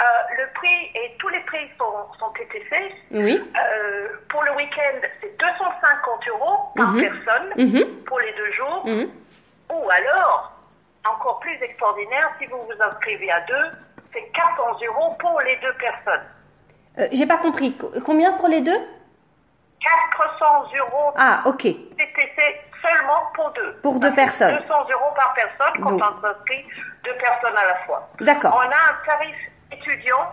Euh, 0.00 0.04
le 0.38 0.52
prix, 0.54 0.90
et 0.94 1.16
tous 1.18 1.28
les 1.28 1.40
prix 1.40 1.68
sont, 1.78 1.92
sont 2.18 2.30
TTC. 2.30 2.94
Oui. 3.12 3.40
Euh, 3.56 4.08
pour 4.28 4.42
le 4.42 4.52
week-end, 4.56 4.98
c'est 5.20 5.36
205 5.38 5.80
50 5.80 6.28
euros 6.28 6.58
par 6.76 6.88
Mhm. 6.92 7.00
personne 7.00 7.52
Mhm. 7.56 8.04
pour 8.04 8.18
les 8.20 8.32
deux 8.32 8.52
jours. 8.52 8.84
Ou 9.72 9.90
alors, 9.90 10.52
encore 11.08 11.38
plus 11.40 11.56
extraordinaire, 11.62 12.30
si 12.40 12.46
vous 12.46 12.58
vous 12.62 12.82
inscrivez 12.82 13.30
à 13.30 13.40
deux, 13.42 13.70
c'est 14.12 14.22
400 14.32 14.76
euros 14.86 15.14
pour 15.18 15.40
les 15.42 15.56
deux 15.56 15.72
personnes. 15.74 16.26
J'ai 17.12 17.26
pas 17.26 17.38
compris. 17.38 17.76
Co- 17.76 17.92
Combien 18.04 18.32
pour 18.34 18.48
les 18.48 18.60
deux? 18.60 18.78
400 19.80 20.64
euros 20.78 21.12
Ah, 21.16 21.42
ok. 21.46 21.62
TTC 21.62 22.60
seulement 22.82 23.30
pour 23.34 23.50
deux. 23.52 23.72
Pour 23.82 24.00
deux 24.00 24.14
personnes. 24.14 24.56
200 24.56 24.74
euros 24.92 25.14
par 25.14 25.32
personne 25.34 25.82
quand 25.82 25.90
Donc. 25.92 26.02
on 26.02 26.20
s'inscrit 26.20 26.66
deux 27.04 27.14
personnes 27.14 27.56
à 27.56 27.64
la 27.66 27.76
fois. 27.86 28.08
D'accord. 28.20 28.54
On 28.56 28.70
a 28.70 28.90
un 28.90 29.06
tarif 29.06 29.36
étudiant 29.70 30.28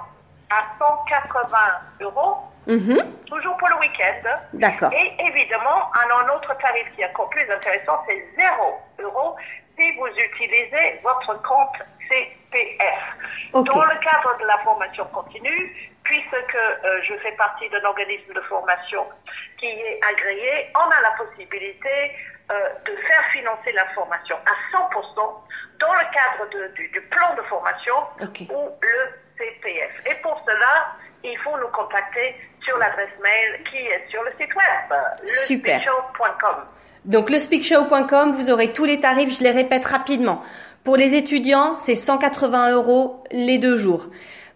à 0.50 0.62
180 0.80 1.58
euros, 2.02 2.38
Mhm. 2.68 2.98
toujours 3.28 3.56
pour 3.58 3.70
le 3.70 3.76
week-end. 3.78 4.30
D'accord. 4.54 4.92
Et 4.94 5.16
évidemment, 5.28 5.92
un, 5.96 6.26
un 6.26 6.30
autre 6.36 6.56
tarif 6.58 6.88
qui 6.96 7.02
est 7.02 7.10
encore 7.10 7.30
plus 7.30 7.50
intéressant, 7.52 8.04
c'est 8.08 8.26
0 8.38 8.80
euros 9.00 9.36
si 9.78 9.92
vous 9.96 10.08
utilisez 10.08 11.00
votre 11.04 11.42
compte 11.42 11.78
CPF. 12.10 13.00
Dans 13.54 13.62
le 13.84 13.96
cadre 14.00 14.38
de 14.40 14.46
la 14.46 14.58
formation 14.60 15.06
continue, 15.06 15.94
puisque 16.04 16.56
euh, 16.56 17.00
je 17.04 17.14
fais 17.20 17.32
partie 17.34 17.70
d'un 17.70 17.84
organisme 17.86 18.34
de 18.34 18.42
formation 18.42 19.06
qui 19.58 19.68
est 19.68 20.00
agréé, 20.12 20.72
on 20.76 20.90
a 20.90 21.02
la 21.02 21.12
possibilité 21.12 22.12
de 22.50 22.96
faire 23.08 23.24
financer 23.32 23.72
la 23.74 23.86
formation 23.96 24.36
à 24.46 24.78
100% 24.78 25.16
dans 25.80 25.94
le 25.94 26.06
cadre 26.14 26.50
de- 26.52 26.74
du, 26.76 26.88
du 26.90 27.02
plan 27.02 27.36
de 27.36 27.42
formation 27.44 27.96
ou 28.22 28.70
le 28.82 29.00
CPF. 29.38 29.92
Et 30.08 30.16
pour 30.22 30.42
cela, 30.46 30.88
il 31.24 31.38
faut 31.40 31.58
nous 31.58 31.68
contacter 31.70 32.36
sur 32.62 32.78
l'adresse 32.78 33.10
mail 33.22 33.64
qui 33.70 33.78
est 33.78 34.06
sur 34.10 34.24
le 34.24 34.32
site 34.40 34.54
web, 34.56 35.00
Super. 35.26 35.78
lespeechshow.com. 35.80 36.56
Donc 37.06 37.30
le 37.30 37.40
speakshow.com, 37.40 38.32
vous 38.32 38.52
aurez 38.52 38.74
tous 38.74 38.86
les 38.86 39.00
tarifs, 39.00 39.38
je 39.38 39.44
les 39.44 39.52
répète 39.52 39.86
rapidement. 39.86 40.42
Pour 40.84 40.96
les 40.98 41.14
étudiants, 41.16 41.78
c'est 41.80 41.96
180 41.96 42.72
euros 42.72 43.24
les 43.32 43.58
deux 43.58 43.78
jours. 43.78 44.08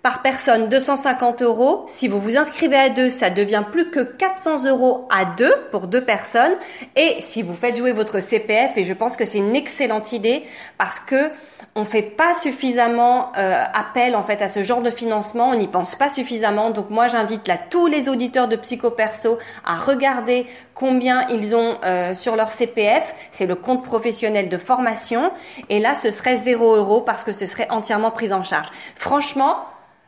Par 0.03 0.21
personne, 0.21 0.67
250 0.67 1.43
euros. 1.43 1.85
Si 1.87 2.09
vous 2.09 2.19
vous 2.19 2.35
inscrivez 2.35 2.75
à 2.75 2.89
deux, 2.89 3.09
ça 3.09 3.29
devient 3.29 3.63
plus 3.71 3.89
que 3.89 4.01
400 4.01 4.65
euros 4.65 5.07
à 5.09 5.23
deux 5.23 5.55
pour 5.71 5.87
deux 5.87 6.03
personnes. 6.03 6.51
Et 6.97 7.15
si 7.21 7.41
vous 7.41 7.55
faites 7.55 7.77
jouer 7.77 7.93
votre 7.93 8.19
CPF, 8.19 8.71
et 8.75 8.83
je 8.83 8.91
pense 8.91 9.15
que 9.15 9.23
c'est 9.23 9.37
une 9.37 9.55
excellente 9.55 10.11
idée 10.11 10.43
parce 10.77 10.99
que 10.99 11.31
on 11.75 11.85
fait 11.85 12.01
pas 12.01 12.33
suffisamment 12.35 13.31
euh, 13.37 13.63
appel 13.73 14.17
en 14.17 14.23
fait 14.23 14.41
à 14.41 14.49
ce 14.49 14.61
genre 14.61 14.81
de 14.81 14.89
financement, 14.89 15.51
on 15.51 15.55
n'y 15.55 15.69
pense 15.69 15.95
pas 15.95 16.09
suffisamment. 16.09 16.71
Donc 16.71 16.89
moi 16.89 17.07
j'invite 17.07 17.47
là 17.47 17.57
tous 17.57 17.87
les 17.87 18.09
auditeurs 18.09 18.49
de 18.49 18.57
Psycho 18.57 18.91
Perso 18.91 19.39
à 19.65 19.77
regarder 19.77 20.47
combien 20.73 21.25
ils 21.29 21.55
ont 21.55 21.77
euh, 21.85 22.13
sur 22.13 22.35
leur 22.35 22.51
CPF, 22.51 23.15
c'est 23.31 23.45
le 23.45 23.55
compte 23.55 23.85
professionnel 23.85 24.49
de 24.49 24.57
formation 24.57 25.31
et 25.69 25.79
là 25.79 25.95
ce 25.95 26.11
serait 26.11 26.35
0 26.35 26.75
euros 26.75 26.99
parce 26.99 27.23
que 27.23 27.31
ce 27.31 27.45
serait 27.45 27.69
entièrement 27.69 28.11
pris 28.11 28.33
en 28.33 28.43
charge. 28.43 28.67
Franchement, 28.95 29.65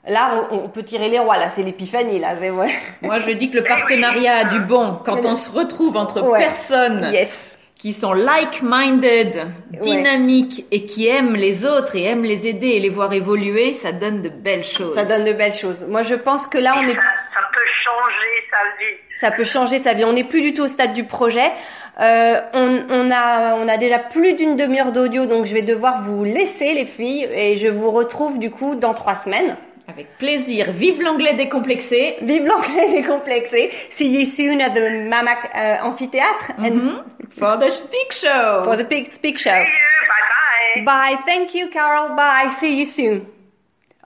là 0.08 0.48
on, 0.52 0.56
on 0.66 0.70
peut 0.70 0.84
tirer 0.84 1.10
les 1.10 1.20
rois 1.20 1.38
là, 1.38 1.50
c'est 1.50 1.64
l'épiphanie 1.64 2.20
là, 2.20 2.36
c'est 2.40 2.50
ouais. 2.52 2.70
Moi, 3.02 3.20
je 3.20 3.32
dis 3.32 3.50
que 3.50 3.58
le 3.58 3.64
partenariat 3.64 4.38
a 4.38 4.44
du 4.46 4.60
bon 4.60 5.00
quand 5.06 5.26
on 5.26 5.36
se 5.36 5.50
retrouve 5.50 5.98
entre 5.98 6.22
Ouais. 6.22 6.40
personnes 6.40 7.10
Yes. 7.12 7.60
qui 7.78 7.94
sont 7.94 8.14
like-minded, 8.14 9.46
dynamiques 9.82 10.66
et 10.72 10.86
qui 10.86 11.08
aiment 11.08 11.36
les 11.36 11.66
autres 11.66 11.96
et 11.96 12.04
aiment 12.06 12.24
les 12.24 12.48
aider 12.48 12.68
et 12.70 12.80
les 12.80 12.90
voir 12.90 13.14
évoluer, 13.14 13.74
ça 13.74 13.92
donne 13.92 14.22
de 14.22 14.30
belles 14.30 14.64
choses. 14.64 14.96
Ça 14.96 15.06
donne 15.06 15.26
de 15.26 15.34
belles 15.34 15.54
choses. 15.54 15.86
Moi 15.88 16.04
je 16.04 16.16
pense 16.16 16.48
que 16.48 16.58
là 16.58 16.74
on 16.78 16.84
est 16.88 16.94
Ça, 16.96 17.02
ça 17.34 17.42
peut 17.54 17.68
changer 17.84 18.36
sa 18.52 18.58
vie. 18.80 18.96
ça 19.20 19.32
peut 19.32 19.44
changer 19.44 19.80
sa 19.80 19.94
vie. 19.94 20.06
On 20.06 20.14
n'est 20.14 20.24
plus 20.24 20.42
du 20.42 20.54
tout 20.54 20.64
au 20.64 20.68
stade 20.68 20.94
du 20.94 21.04
projet. 21.04 21.52
Euh, 22.00 22.42
on, 22.54 22.80
on 22.90 23.12
a 23.12 23.56
on 23.56 23.68
a 23.68 23.78
déjà 23.78 24.00
plus 24.00 24.34
d'une 24.34 24.56
demi-heure 24.56 24.92
d'audio, 24.92 25.26
donc 25.28 25.46
je 25.46 25.54
vais 25.54 25.62
devoir 25.62 26.02
vous 26.02 26.24
laisser 26.26 26.74
les 26.74 26.86
filles 26.86 27.28
et 27.32 27.56
je 27.58 27.68
vous 27.68 27.90
retrouve 27.92 28.38
du 28.40 28.52
coup 28.52 28.76
dans 28.76 28.94
trois 28.94 29.16
semaines. 29.16 29.56
Avec 29.88 30.18
plaisir. 30.18 30.72
Vive 30.72 31.02
l'anglais 31.02 31.34
décomplexé. 31.36 32.18
Vive 32.22 32.46
l'anglais 32.46 32.90
décomplexé. 33.02 33.72
See 33.90 34.10
you 34.10 34.26
soon 34.26 34.60
at 34.62 34.72
the 34.72 35.08
Mamac 35.08 35.52
uh, 35.54 35.86
Amphitheatre 35.86 36.54
and 36.58 37.04
For 37.38 37.58
the 37.60 37.70
Speak 37.70 38.12
Show. 38.12 38.64
for 38.64 38.76
the 38.78 38.88
Big 38.88 39.08
Speak 39.12 39.38
Show. 39.38 39.52
See 39.52 39.60
you. 39.60 40.84
Bye 40.84 40.84
bye. 40.86 41.16
Bye. 41.16 41.22
Thank 41.26 41.54
you, 41.54 41.70
Carol. 41.70 42.16
Bye. 42.16 42.50
See 42.50 42.78
you 42.80 42.86
soon. 42.86 43.26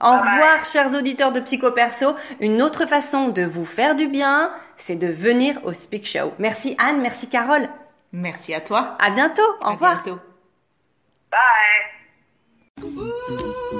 Au 0.02 0.12
Bye 0.12 0.20
bye. 0.22 0.32
revoir, 0.32 0.64
chers 0.64 0.94
auditeurs 0.94 1.32
de 1.32 1.40
Psycho 1.40 1.70
Perso. 1.72 2.14
Une 2.40 2.60
autre 2.62 2.86
façon 2.86 3.28
de 3.28 3.42
vous 3.42 3.64
faire 3.66 3.94
du 3.94 4.06
bien, 4.08 4.50
c'est 4.76 4.96
de 4.96 5.06
venir 5.08 5.58
au 5.64 5.72
Speak 5.72 6.06
Show. 6.06 6.32
Merci 6.38 6.74
Anne, 6.78 7.00
merci 7.00 7.28
Carole. 7.28 7.68
Merci 8.12 8.52
à 8.54 8.60
toi. 8.60 8.96
À 8.98 9.10
bientôt. 9.10 9.42
Au 9.62 9.66
À 9.66 9.70
revoir. 9.72 10.02
bientôt. 10.02 10.18
Bye. 12.82 13.79